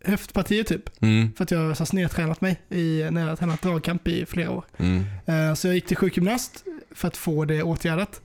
höftpartiet 0.07 0.67
typ. 0.67 1.01
Mm, 1.03 1.33
För 1.37 1.43
att 1.43 1.51
jag 1.51 1.59
har 1.59 1.85
snedtränat 1.85 2.41
mig 2.41 2.61
i, 2.69 3.07
när 3.11 3.21
jag 3.21 3.27
har 3.29 3.35
tränat 3.35 3.61
dragkamp 3.61 4.07
i 4.07 4.25
flera 4.25 4.51
år. 4.51 4.65
mm, 4.77 5.03
Eh, 5.25 5.53
Så 5.53 5.67
jag 5.67 5.75
gick 5.75 5.85
till 5.87 5.97
sjukgymnast 5.97 6.63
för 6.91 7.07
att 7.07 7.17
få 7.17 7.45
det 7.45 7.63
åtgärdat. 7.63 8.21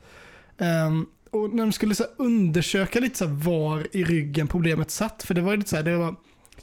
Ehm, 0.58 1.06
Och 1.30 1.50
när 1.54 1.62
de 1.62 1.72
skulle 1.72 1.94
så 1.94 2.04
undersöka 2.16 3.00
lite 3.00 3.18
så 3.18 3.26
var 3.26 3.86
i 3.92 4.04
ryggen 4.04 4.48
problemet 4.48 4.90
satt, 4.90 5.22
för 5.22 5.34
det 5.34 5.40
var 5.40 5.56
lite 5.56 5.68
så 5.70 5.76
här, 5.76 5.82
det 5.82 5.96
var, 5.96 6.14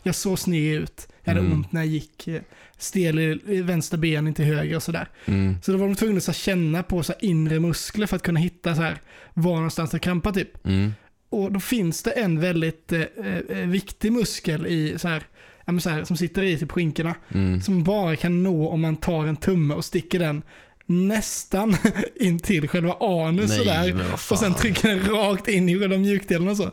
jag 0.04 0.16
såg 0.16 0.40
sned 0.40 0.82
ut, 0.82 1.08
jag 1.24 1.32
hade 1.34 1.46
Mm. 1.46 1.54
ont 1.54 1.72
när 1.72 1.82
jag 1.82 1.88
gick, 1.88 2.28
eh, 2.28 2.42
stel 2.78 3.20
i, 3.20 3.62
vänster 3.62 3.98
ben, 3.98 4.28
inte 4.28 4.44
höger 4.44 4.76
och 4.76 4.84
sådär. 4.84 5.08
mm, 5.26 5.56
Så 5.64 5.72
då 5.72 5.78
var 5.78 5.86
de 5.88 5.96
tvungna 5.96 6.18
att 6.18 6.36
känna 6.36 6.84
på 6.84 7.04
så 7.04 7.14
inre 7.22 7.60
muskler 7.60 8.08
för 8.08 8.16
att 8.16 8.22
kunna 8.24 8.40
hitta 8.40 8.76
så 8.76 8.82
här 8.82 9.02
var 9.34 9.56
någonstans 9.56 9.92
det 9.92 10.00
krampar 10.00 10.32
typ. 10.32 10.66
mm, 10.68 10.92
Och 11.30 11.52
då 11.52 11.60
finns 11.60 12.04
det 12.04 12.12
en 12.12 12.40
väldigt 12.40 12.92
eh, 12.92 13.02
eh, 13.50 13.68
viktig 13.68 14.12
muskel 14.12 14.68
i 14.68 15.00
så 15.00 15.08
här, 15.08 15.24
ja, 15.66 15.80
så 15.80 15.90
här, 15.90 16.04
som 16.04 16.18
sitter 16.18 16.44
i 16.44 16.58
typ 16.58 16.72
skinkorna. 16.72 17.16
mm. 17.34 17.62
Som 17.62 17.84
bara 17.84 18.16
kan 18.16 18.44
nå 18.44 18.70
om 18.70 18.82
man 18.82 18.96
tar 18.98 19.26
en 19.26 19.36
tumme 19.36 19.74
och 19.74 19.86
sticker 19.86 20.20
den 20.20 20.42
nästan 20.86 21.76
in 22.16 22.40
till 22.40 22.68
själva 22.68 22.94
anus 23.00 23.58
sådär. 23.58 23.94
vad 23.94 24.20
fan. 24.20 24.36
Och 24.36 24.40
sen 24.40 24.54
trycker 24.54 24.90
den 24.90 25.00
rakt 25.00 25.48
in 25.48 25.70
i 25.70 25.80
själva 25.80 25.98
mjukdelen 25.98 26.48
och 26.48 26.58
så. 26.58 26.72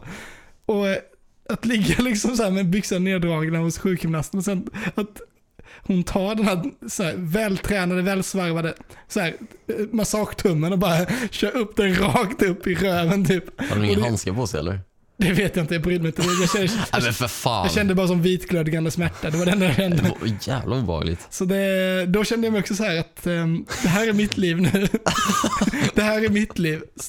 Och 0.66 0.88
eh, 0.88 0.96
att 1.48 1.64
ligga 1.64 1.94
liksom 2.02 2.36
så 2.36 2.42
här 2.42 2.50
med 2.50 2.66
byxan 2.70 3.04
neddragna 3.04 3.58
hos 3.58 3.78
sjukgymnasten 3.78 4.38
och 4.38 4.44
sen 4.44 4.70
att 4.94 5.20
hon 5.86 6.04
tar 6.04 6.34
den 6.34 6.44
här, 6.46 6.62
så 6.88 7.02
här 7.02 7.14
vältränade, 7.16 8.02
välsvarvade 8.02 8.74
så 9.08 9.20
här, 9.20 9.28
eh, 9.68 9.74
massagetummen 9.92 10.72
och 10.72 10.78
bara 10.78 11.06
kör 11.30 11.56
upp 11.56 11.76
den 11.76 11.94
rakt 11.98 12.42
upp 12.42 12.66
i 12.66 12.74
röven 12.74 13.24
typ. 13.24 13.44
Och 13.70 13.84
inga 13.84 13.94
det- 13.94 14.02
handskar 14.02 14.32
på 14.32 14.46
sig 14.46 14.60
eller? 14.60 14.80
Det 15.18 15.32
vet 15.32 15.56
jag 15.56 15.62
inte, 15.64 15.74
jag 15.74 15.82
brydde 15.82 16.02
mig 16.02 16.08
inte. 16.08 16.22
Jag 16.40 16.50
kände, 16.50 16.72
Nej 17.02 17.12
för 17.12 17.28
fan. 17.28 17.64
jag 17.66 17.72
kände 17.74 17.94
bara 17.94 18.08
som 18.08 18.22
vitglödgande 18.22 18.90
smärta, 18.90 19.30
det 19.30 19.38
var 19.38 19.46
det 19.46 19.52
enda 19.52 19.66
jag 19.66 19.76
kände. 19.76 19.96
Det 19.96 20.02
var 20.20 20.36
jävla 20.42 20.76
obehagligt. 20.76 21.26
Så 21.30 21.44
det, 21.44 22.06
då 22.06 22.24
kände 22.24 22.46
jag 22.46 22.52
mig 22.52 22.60
också 22.60 22.74
så 22.74 22.84
här 22.84 22.96
att 23.00 23.26
ehm, 23.26 23.64
det 23.82 23.88
här 23.88 24.08
är 24.08 24.12
mitt 24.12 24.36
liv 24.38 24.60
nu. 24.60 24.70
det 25.94 26.02
här 26.02 26.24
är 26.24 26.28
mitt 26.28 26.58
liv. 26.58 26.80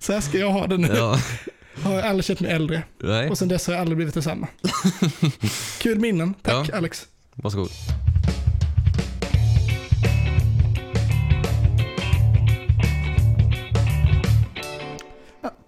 Så 0.00 0.12
här 0.12 0.20
ska 0.20 0.38
jag 0.38 0.50
ha 0.50 0.66
det 0.66 0.76
nu. 0.78 0.88
Ja. 0.94 1.18
Har 1.82 1.94
jag 1.94 2.06
aldrig 2.06 2.24
känt 2.24 2.40
mig 2.40 2.50
äldre. 2.50 2.82
Nej, 3.02 3.30
Och 3.30 3.38
sen 3.38 3.48
dess 3.48 3.66
har 3.66 3.74
jag 3.74 3.80
aldrig 3.80 3.96
blivit 3.96 4.14
detsamma. 4.14 4.48
Kul 5.78 5.98
minnen. 5.98 6.34
Tack 6.42 6.68
Ja. 6.72 6.76
Alex. 6.76 7.02
Varsågod. 7.34 7.70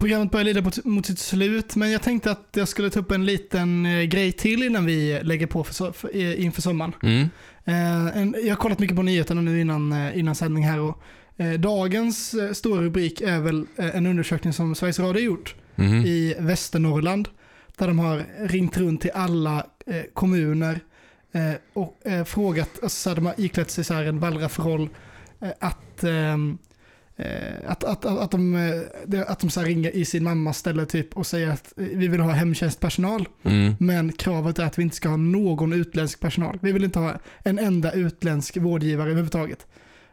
Programmet 0.05 0.31
börjar 0.31 0.43
lida 0.43 0.71
mot, 0.83 1.05
sitt 1.05 1.19
slut, 1.19 1.75
men 1.75 1.91
jag 1.91 2.01
tänkte 2.01 2.31
att 2.31 2.49
jag 2.51 2.67
skulle 2.67 2.89
ta 2.89 2.99
upp 2.99 3.11
en 3.11 3.25
liten 3.25 3.85
eh, 3.85 4.03
grej 4.03 4.31
till 4.31 4.63
innan 4.63 4.85
vi 4.85 5.19
lägger 5.23 5.47
på 5.47 5.63
för, 5.63 5.91
för, 5.91 6.15
eh, 6.15 6.43
inför 6.43 6.61
sommaren. 6.61 6.93
Mm, 7.03 7.29
Eh, 7.67 8.43
jag 8.43 8.49
har 8.49 8.55
kollat 8.55 8.79
mycket 8.79 8.95
på 8.95 9.03
nyheterna 9.03 9.41
nu 9.41 9.61
innan, 9.61 10.11
innan 10.13 10.35
sändning 10.35 10.63
här 10.63 10.79
och 10.79 11.03
dagens 11.59 12.35
stora 12.53 12.81
rubrik 12.81 13.21
är 13.21 13.39
väl 13.39 13.65
en 13.77 14.05
undersökning 14.05 14.53
som 14.53 14.75
Sveriges 14.75 14.99
Radio 14.99 15.21
gjort 15.21 15.55
mhm, 15.75 16.05
i 16.05 16.35
Västernorrland. 16.39 17.29
Där 17.77 17.87
de 17.87 17.99
har 17.99 18.25
ringt 18.47 18.77
runt 18.77 19.01
till 19.01 19.11
alla 19.13 19.65
kommuner 20.13 20.79
eh, 21.35 21.53
och 21.73 21.97
eh, 22.05 22.23
frågat, 22.23 22.69
alltså, 22.83 22.97
så 22.97 23.09
här, 23.09 23.15
de 23.15 23.25
har 23.25 23.33
iklätt 23.37 23.71
sig 23.71 23.83
så 23.83 23.93
här 23.93 24.03
en 24.03 24.19
wallraffroll 24.19 24.89
eh, 25.41 25.49
att, 25.59 26.03
ehm, 26.03 26.57
eh, 27.15 27.27
att, 27.67 27.83
att, 27.83 28.05
att, 28.05 28.19
att 28.19 28.31
de, 28.31 28.55
eh, 28.55 29.21
att 29.27 29.39
de 29.39 29.49
så 29.49 29.59
här 29.59 29.67
ringer 29.67 29.91
i 29.95 30.05
sin 30.05 30.23
mammas 30.23 30.57
ställe 30.57 30.85
typ 30.85 31.17
och 31.17 31.27
säger 31.27 31.49
att 31.49 31.73
eh, 31.77 31.85
vi 31.85 32.07
vill 32.07 32.19
ha 32.21 32.31
hemtjänstpersonal. 32.31 33.27
mm, 33.43 33.75
Men 33.79 34.11
kravet 34.11 34.59
är 34.59 34.63
att 34.65 34.79
vi 34.79 34.83
inte 34.83 34.95
ska 34.95 35.09
ha 35.09 35.17
någon 35.17 35.73
utländsk 35.73 36.19
personal. 36.19 36.59
Vi 36.61 36.71
vill 36.71 36.83
inte 36.83 36.99
ha 36.99 37.13
en 37.43 37.59
enda 37.59 37.91
utländsk 37.91 38.57
vårdgivare 38.57 39.07
överhuvudtaget. 39.09 39.67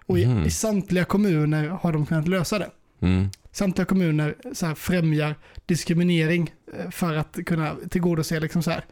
Och 0.06 0.18
i, 0.18 0.26
Mhm. 0.26 0.44
i 0.44 0.50
samtliga 0.50 1.04
kommuner 1.04 1.68
har 1.68 1.92
de 1.92 2.06
kunnat 2.06 2.28
lösa 2.28 2.58
det. 2.58 2.70
Mm. 3.02 3.30
Samtliga 3.52 3.84
kommuner 3.86 4.34
så 4.52 4.66
här, 4.66 4.74
främjar 4.74 5.34
diskriminering 5.66 6.50
eh, 6.78 6.90
för 6.90 7.14
att 7.14 7.38
kunna 7.46 7.76
tillgodose 7.90 8.40
liksom 8.40 8.62
så 8.62 8.70
här, 8.70 8.84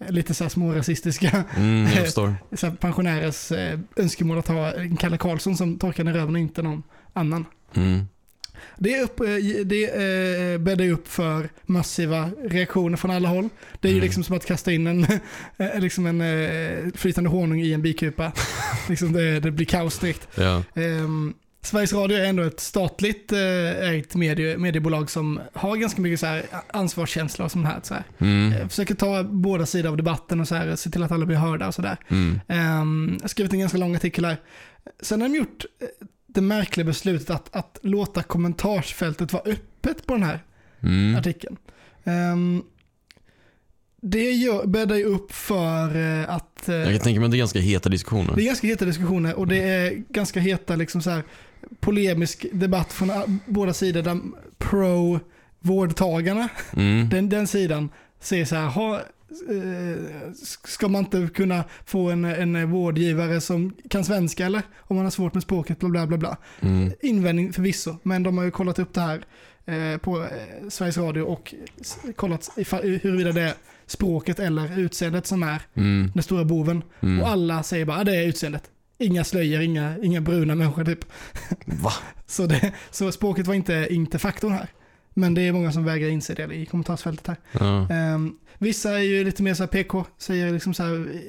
eh, 0.00 0.10
lite 0.10 0.34
så 0.34 0.44
här 0.44 0.48
smårasistiska 0.48 1.44
Mm, 1.56 1.86
förstår. 1.88 2.34
så 2.52 2.66
här, 2.66 2.74
pensionärers 2.74 3.52
eh, 3.52 3.78
önskemål 3.96 4.38
att 4.38 4.48
ha 4.48 4.72
en 4.72 4.96
Kalle 4.96 5.18
Karlsson 5.18 5.56
som 5.56 5.78
torkar 5.78 6.08
i 6.08 6.12
röven 6.12 6.34
och 6.34 6.40
inte 6.40 6.62
någon 6.62 6.82
annan. 7.12 7.44
Mm. 7.74 8.04
Det, 8.78 9.00
upp, 9.00 9.20
eh, 9.20 9.26
det 9.64 9.84
eh, 9.84 10.58
bäddar 10.58 10.84
ju 10.84 10.92
upp 10.92 11.08
för 11.08 11.48
massiva 11.66 12.30
reaktioner 12.44 12.96
från 12.96 13.10
alla 13.10 13.28
håll. 13.28 13.48
Det 13.80 13.88
är 13.88 13.92
ju 13.92 13.98
Mm. 13.98 14.04
liksom 14.04 14.24
som 14.24 14.36
att 14.36 14.46
kasta 14.46 14.72
in 14.72 14.86
en, 14.86 15.04
eh, 15.56 15.80
liksom 15.80 16.06
en 16.06 16.20
eh, 16.20 16.92
flytande 16.94 17.30
honung 17.30 17.60
i 17.60 17.72
en 17.72 17.82
bikupa. 17.82 18.32
liksom 18.88 19.12
det, 19.12 19.40
det 19.40 19.50
blir 19.50 19.66
kaos 19.66 19.98
direkt. 19.98 20.28
Ja. 20.34 20.62
Ehm, 20.74 21.34
Sveriges 21.68 21.92
Radio 21.92 22.18
är 22.18 22.24
ändå 22.24 22.42
ett 22.42 22.60
statligt 22.60 23.32
eh, 23.32 23.90
ägt 23.90 24.14
medie, 24.14 24.58
mediebolag 24.58 25.10
som 25.10 25.40
har 25.52 25.76
ganska 25.76 26.02
mycket 26.02 26.20
så 26.20 26.26
här 26.26 26.42
ansvarskänsla 26.72 27.44
och 27.44 27.50
sånt 27.52 27.66
här. 27.66 27.80
Så 27.82 27.94
här. 27.94 28.04
Mm. 28.18 28.52
Eh, 28.52 28.68
Försöker 28.68 28.94
ta 28.94 29.22
båda 29.24 29.66
sidor 29.66 29.90
av 29.90 29.96
debatten 29.96 30.40
och 30.40 30.48
så 30.48 30.54
här, 30.54 30.76
se 30.76 30.90
till 30.90 31.02
att 31.02 31.12
alla 31.12 31.26
blir 31.26 31.36
hörda 31.36 31.66
och 31.66 31.74
sådär. 31.74 31.96
Mm. 32.08 32.40
Um, 32.80 33.12
jag 33.14 33.20
har 33.24 33.28
skrivit 33.28 33.52
en 33.52 33.58
ganska 33.60 33.78
lång 33.78 33.96
artikel 33.96 34.24
här. 34.24 34.36
Sen 35.00 35.20
har 35.20 35.28
de 35.28 35.34
gjort 35.36 35.64
eh, 35.80 35.86
det 36.26 36.40
märkliga 36.40 36.84
beslutet 36.86 37.30
att, 37.30 37.56
att 37.56 37.78
låta 37.82 38.22
kommentarsfältet 38.22 39.32
vara 39.32 39.42
öppet 39.46 40.06
på 40.06 40.14
den 40.14 40.22
här 40.22 40.44
Mm. 40.82 41.16
artikeln. 41.18 41.56
Ehm, 42.04 42.62
det 44.02 44.30
gör, 44.30 44.66
bäddar 44.66 44.96
ju 44.96 45.04
upp 45.04 45.32
för 45.32 45.88
att 46.28 46.62
Jag 46.66 46.86
kan 46.88 46.98
tänka 46.98 47.20
mig 47.20 47.24
att 47.26 47.30
det 47.30 47.36
är 47.36 47.38
ganska 47.38 47.58
heta 47.58 47.88
diskussioner. 47.88 48.32
det 48.36 48.42
är 48.42 48.46
ganska 48.46 48.66
heta 48.66 48.84
diskussioner 48.84 49.34
och 49.34 49.46
det 49.46 49.56
är 49.62 49.90
ganska 50.08 50.40
heta 50.40 50.76
liksom 50.76 51.02
så 51.02 51.10
här, 51.10 51.22
polemisk 51.80 52.46
debatt 52.52 52.92
från 52.92 53.40
båda 53.46 53.72
sidor. 53.72 54.02
Där 54.02 54.18
pro 54.58 55.20
vårdtagarna, 55.60 56.48
Mm. 56.76 57.08
den, 57.08 57.28
den 57.28 57.46
sidan, 57.46 57.88
säger 58.20 58.44
så 58.44 58.56
här, 58.56 58.66
ha, 58.66 58.94
eh, 58.96 60.32
ska 60.64 60.88
man 60.88 61.04
inte 61.04 61.28
kunna 61.34 61.64
få 61.86 62.10
en, 62.10 62.24
en 62.24 62.70
vårdgivare 62.70 63.40
som 63.40 63.74
kan 63.90 64.04
svenska 64.04 64.46
eller? 64.46 64.62
Om 64.78 64.96
man 64.96 65.04
har 65.06 65.10
svårt 65.10 65.34
med 65.34 65.42
språket, 65.42 65.78
bla 65.78 65.88
bla 65.88 66.06
bla. 66.06 66.16
bla. 66.18 66.36
Mm. 66.60 66.92
Invändning 67.02 67.52
förvisso, 67.52 67.96
men 68.02 68.22
de 68.22 68.38
har 68.38 68.44
ju 68.44 68.50
kollat 68.50 68.78
upp 68.78 68.94
det 68.94 69.00
här 69.00 69.20
eh, 69.66 69.98
på 69.98 70.22
eh, 70.22 70.68
Sveriges 70.68 70.98
Radio 70.98 71.22
och 71.22 71.54
kollat 72.16 72.50
huruvida 72.82 73.32
det 73.32 73.42
är 73.42 73.54
språket 73.86 74.38
eller 74.38 74.78
utseendet 74.78 75.26
som 75.26 75.42
är 75.42 75.62
Mm. 75.74 76.10
den 76.14 76.22
stora 76.22 76.44
boven. 76.44 76.82
Mm. 77.00 77.20
Och 77.22 77.28
alla 77.28 77.62
säger 77.62 77.84
bara, 77.84 78.04
det 78.04 78.16
är 78.16 78.26
utseendet. 78.26 78.62
Inga 78.98 79.24
slöjor, 79.24 79.60
inga, 79.62 79.98
inga 80.02 80.20
bruna 80.20 80.54
människor 80.54 80.84
typ. 80.84 81.04
Va? 81.66 81.92
Så, 82.26 82.46
det, 82.46 82.72
så 82.90 83.12
språket 83.12 83.46
var 83.46 83.54
inte, 83.54 83.86
inte 83.90 84.18
faktorn 84.18 84.52
här. 84.52 84.68
Men 85.14 85.34
det 85.34 85.42
är 85.42 85.52
många 85.52 85.72
som 85.72 85.84
vägrar 85.84 86.08
inse 86.08 86.34
det 86.34 86.54
i 86.54 86.66
kommentarsfältet 86.66 87.26
här. 87.26 87.36
Ja. 87.52 87.90
Ehm, 87.94 88.36
vissa 88.58 88.90
är 88.98 89.02
ju 89.02 89.24
lite 89.24 89.42
mer 89.42 89.54
så 89.54 89.62
här 89.62 89.68
PK, 89.68 90.04
säger 90.18 90.52
liksom 90.52 90.74
så 90.74 90.82
här, 90.82 91.22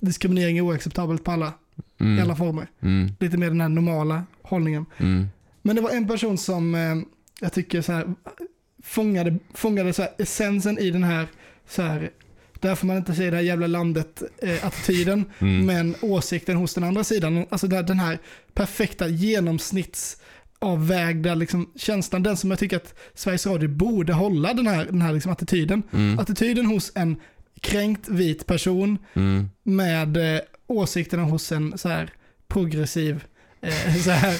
diskriminering 0.00 0.58
är 0.58 0.62
oacceptabelt 0.62 1.24
på 1.24 1.30
alla, 1.30 1.52
i 1.76 2.02
Mm. 2.04 2.22
alla 2.22 2.36
former. 2.36 2.66
Mm. 2.80 3.12
Lite 3.20 3.36
mer 3.36 3.48
den 3.48 3.60
här 3.60 3.68
normala 3.68 4.24
hållningen. 4.42 4.86
Mm. 4.98 5.28
Men 5.62 5.76
det 5.76 5.82
var 5.82 5.90
en 5.90 6.08
person 6.08 6.38
som 6.38 6.74
eh, 6.74 6.96
jag 7.40 7.52
tycker 7.52 7.82
så 7.82 7.92
här, 7.92 8.14
fångade, 8.82 9.38
fångade 9.54 9.92
så 9.92 10.02
här, 10.02 10.10
essensen 10.18 10.78
i 10.78 10.90
den 10.90 11.04
här, 11.04 11.26
så 11.68 11.82
här 11.82 12.10
där 12.60 12.74
får 12.74 12.86
man 12.86 12.96
inte 12.96 13.14
säga 13.14 13.30
det 13.30 13.36
här 13.36 13.44
jävla 13.44 13.66
landet-attityden, 13.66 15.24
Mm. 15.38 15.66
men 15.66 15.94
åsikten 16.00 16.56
hos 16.56 16.74
den 16.74 16.84
andra 16.84 17.04
sidan. 17.04 17.46
Alltså 17.50 17.66
där, 17.66 17.82
den 17.82 17.98
här 18.00 18.18
perfekta 18.54 19.08
genomsnittsavvägda 19.08 21.34
liksom, 21.34 21.70
känslan, 21.76 22.22
den 22.22 22.36
som 22.36 22.50
jag 22.50 22.58
tycker 22.58 22.76
att 22.76 22.94
Sveriges 23.14 23.46
Radio 23.46 23.68
borde 23.68 24.12
hålla 24.12 24.54
den 24.54 24.66
här, 24.66 24.84
den 24.84 25.02
här 25.02 25.12
liksom, 25.12 25.32
attityden. 25.32 25.82
Mm. 25.92 26.18
Attityden 26.18 26.66
hos 26.66 26.92
en 26.94 27.16
kränkt 27.60 28.08
vit 28.08 28.46
person 28.46 28.98
Mm. 29.14 29.48
med 29.62 30.16
eh, 30.36 30.40
åsikterna 30.66 31.22
hos 31.22 31.52
en 31.52 31.78
så 31.78 31.88
här 31.88 32.10
progressiv, 32.48 33.24
eh, 33.60 33.94
så 34.04 34.10
här, 34.10 34.36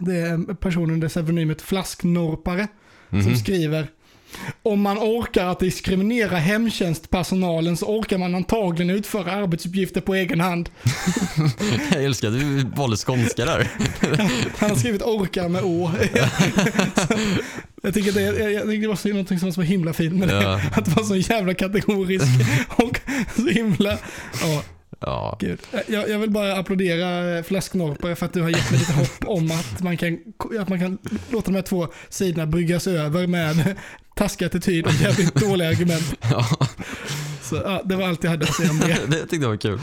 det 0.00 0.16
är 0.16 0.30
en 0.34 0.56
person 0.56 0.90
under 0.90 1.08
pseudonymet 1.08 1.62
Flasknorpare 1.62 2.68
som 3.10 3.18
Mhm. 3.18 3.36
skriver 3.36 3.88
om 4.62 4.80
man 4.80 4.98
orkar 4.98 5.46
att 5.46 5.60
diskriminera 5.60 6.36
hemtjänstpersonalen 6.36 7.76
så 7.76 7.86
orkar 7.86 8.18
man 8.18 8.34
antagligen 8.34 8.96
utföra 8.96 9.32
arbetsuppgifter 9.32 10.00
på 10.00 10.14
egen 10.14 10.40
hand. 10.40 10.70
Jag 11.92 12.04
älskar 12.04 12.28
att 12.28 12.34
du 12.34 12.64
valde 12.76 12.96
skånska 12.96 13.44
där. 13.44 13.70
Han 14.58 14.70
har 14.70 14.76
skrivit 14.76 15.02
orkar 15.02 15.48
med 15.48 15.62
å. 15.64 15.90
jag 17.82 17.94
tycker 17.94 18.12
det, 18.12 18.20
jag, 18.20 18.52
jag 18.52 18.62
tycker 18.62 18.82
det 18.82 18.88
var 18.88 18.96
så, 18.96 19.08
någonting 19.08 19.38
som 19.38 19.48
var 19.48 19.52
så 19.54 19.62
himla 19.62 19.92
fint 19.92 20.14
med 20.14 20.28
det. 20.28 20.42
Ja. 20.42 20.60
Att 20.72 20.84
det 20.84 20.90
var 20.90 21.04
så 21.04 21.16
jävla 21.16 21.54
kategorisk 21.54 22.26
och 22.68 23.00
så 23.36 23.48
himla... 23.48 23.98
Ja, 24.42 24.62
Ja. 25.00 25.36
gud. 25.40 25.58
Jag, 25.86 26.08
jag 26.08 26.18
vill 26.18 26.30
bara 26.30 26.56
applådera 26.56 27.36
eh, 27.36 27.42
Flasknorpare 27.42 28.16
för 28.16 28.26
att 28.26 28.32
du 28.32 28.42
har 28.42 28.48
gett 28.48 28.70
mig 28.70 28.80
lite 28.80 28.92
hopp 28.92 29.24
om 29.24 29.50
att 29.50 29.82
man 29.82 29.96
kan, 29.96 30.18
att 30.60 30.68
man 30.68 30.80
kan 30.80 30.98
låta 31.30 31.50
de 31.50 31.54
här 31.54 31.62
två 31.62 31.88
sidorna 32.08 32.46
bryggas 32.46 32.86
över 32.86 33.26
med 33.26 33.76
taskig 34.14 34.46
attityd 34.46 34.86
och 34.86 34.92
jävligt 34.92 35.34
dåliga 35.48 35.68
argument. 35.68 36.14
ja. 36.30 36.46
Så 37.42 37.56
ja, 37.56 37.82
det 37.84 37.96
var 37.96 38.08
allt 38.08 38.24
jag 38.24 38.30
hade 38.30 38.44
att 38.44 38.54
säga 38.54 38.70
om 38.70 38.78
det. 38.78 39.00
Det 39.08 39.20
tyckte 39.20 39.36
jag 39.36 39.48
var 39.48 39.56
kul. 39.56 39.80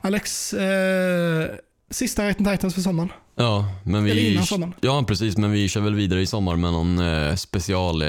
Alex, 0.00 0.54
eh, 0.54 1.50
sista 1.90 2.22
Right 2.24 2.38
Titans 2.38 2.74
för 2.74 2.80
sommaren. 2.80 3.08
Ja, 3.38 3.68
men 3.84 3.94
Eller 4.04 4.14
vi... 4.14 4.32
innan 4.32 4.46
sommaren. 4.46 4.74
Ja, 4.80 5.04
precis. 5.08 5.36
Men 5.36 5.50
vi 5.52 5.68
kör 5.68 5.80
väl 5.80 5.94
vidare 5.94 6.20
i 6.20 6.26
sommar 6.26 6.56
med 6.56 6.72
någon 6.72 6.98
eh, 6.98 7.34
special, 7.34 8.02
eh, 8.02 8.08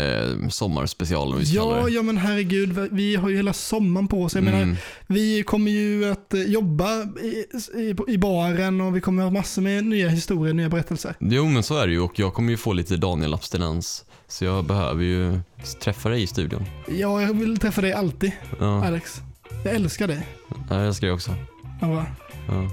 sommarspecial 0.50 1.34
om 1.34 1.40
vi 1.40 1.46
ska 1.46 1.60
kalla 1.60 1.78
Ja, 1.78 1.86
det. 1.86 1.92
ja 1.92 2.02
men 2.02 2.18
herregud, 2.18 2.88
vi 2.92 3.16
har 3.16 3.30
ju 3.30 3.36
hela 3.36 3.54
sommaren 3.54 4.08
på 4.08 4.24
oss. 4.24 4.36
Jag 4.36 4.44
menar, 4.44 4.62
Mm. 4.62 4.76
vi 5.08 5.44
kommer 5.44 5.72
ju 5.72 6.12
att 6.12 6.34
eh, 6.34 6.42
jobba 6.42 7.04
i, 7.04 7.46
i, 7.76 7.96
i 8.08 8.18
baren 8.18 8.82
och 8.82 8.96
vi 8.96 9.02
kommer 9.02 9.24
ha 9.24 9.30
massor 9.32 9.62
med 9.62 9.86
nya 9.86 10.10
historier, 10.10 10.54
nya 10.54 10.70
berättelser. 10.70 11.16
Jo, 11.20 11.46
men 11.46 11.64
så 11.64 11.78
är 11.78 11.88
det 11.88 11.94
ju 11.94 12.00
och 12.00 12.20
jag 12.20 12.34
kommer 12.34 12.52
ju 12.52 12.58
få 12.58 12.74
lite 12.74 12.98
Daniel-abstinens. 12.98 14.04
Så 14.28 14.46
jag 14.46 14.66
behöver 14.66 15.04
ju 15.04 15.40
träffa 15.82 16.10
dig 16.10 16.24
i 16.24 16.28
studion. 16.28 16.66
Ja, 16.88 17.22
jag 17.22 17.34
vill 17.34 17.58
träffa 17.58 17.82
dig 17.82 17.94
alltid, 17.94 18.32
Ja, 18.60 18.86
Alex. 18.86 19.22
Jag 19.64 19.74
älskar 19.76 20.08
dig. 20.08 20.28
ja 20.70 20.76
jag 20.78 20.88
älskar 20.88 21.08
dig 21.08 21.14
också. 21.14 21.36
Ja, 21.82 21.88
va. 21.88 22.06
Ja. 22.48 22.70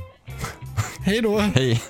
Hej 1.06 1.22
då. 1.22 1.38
Hej! 1.38 1.82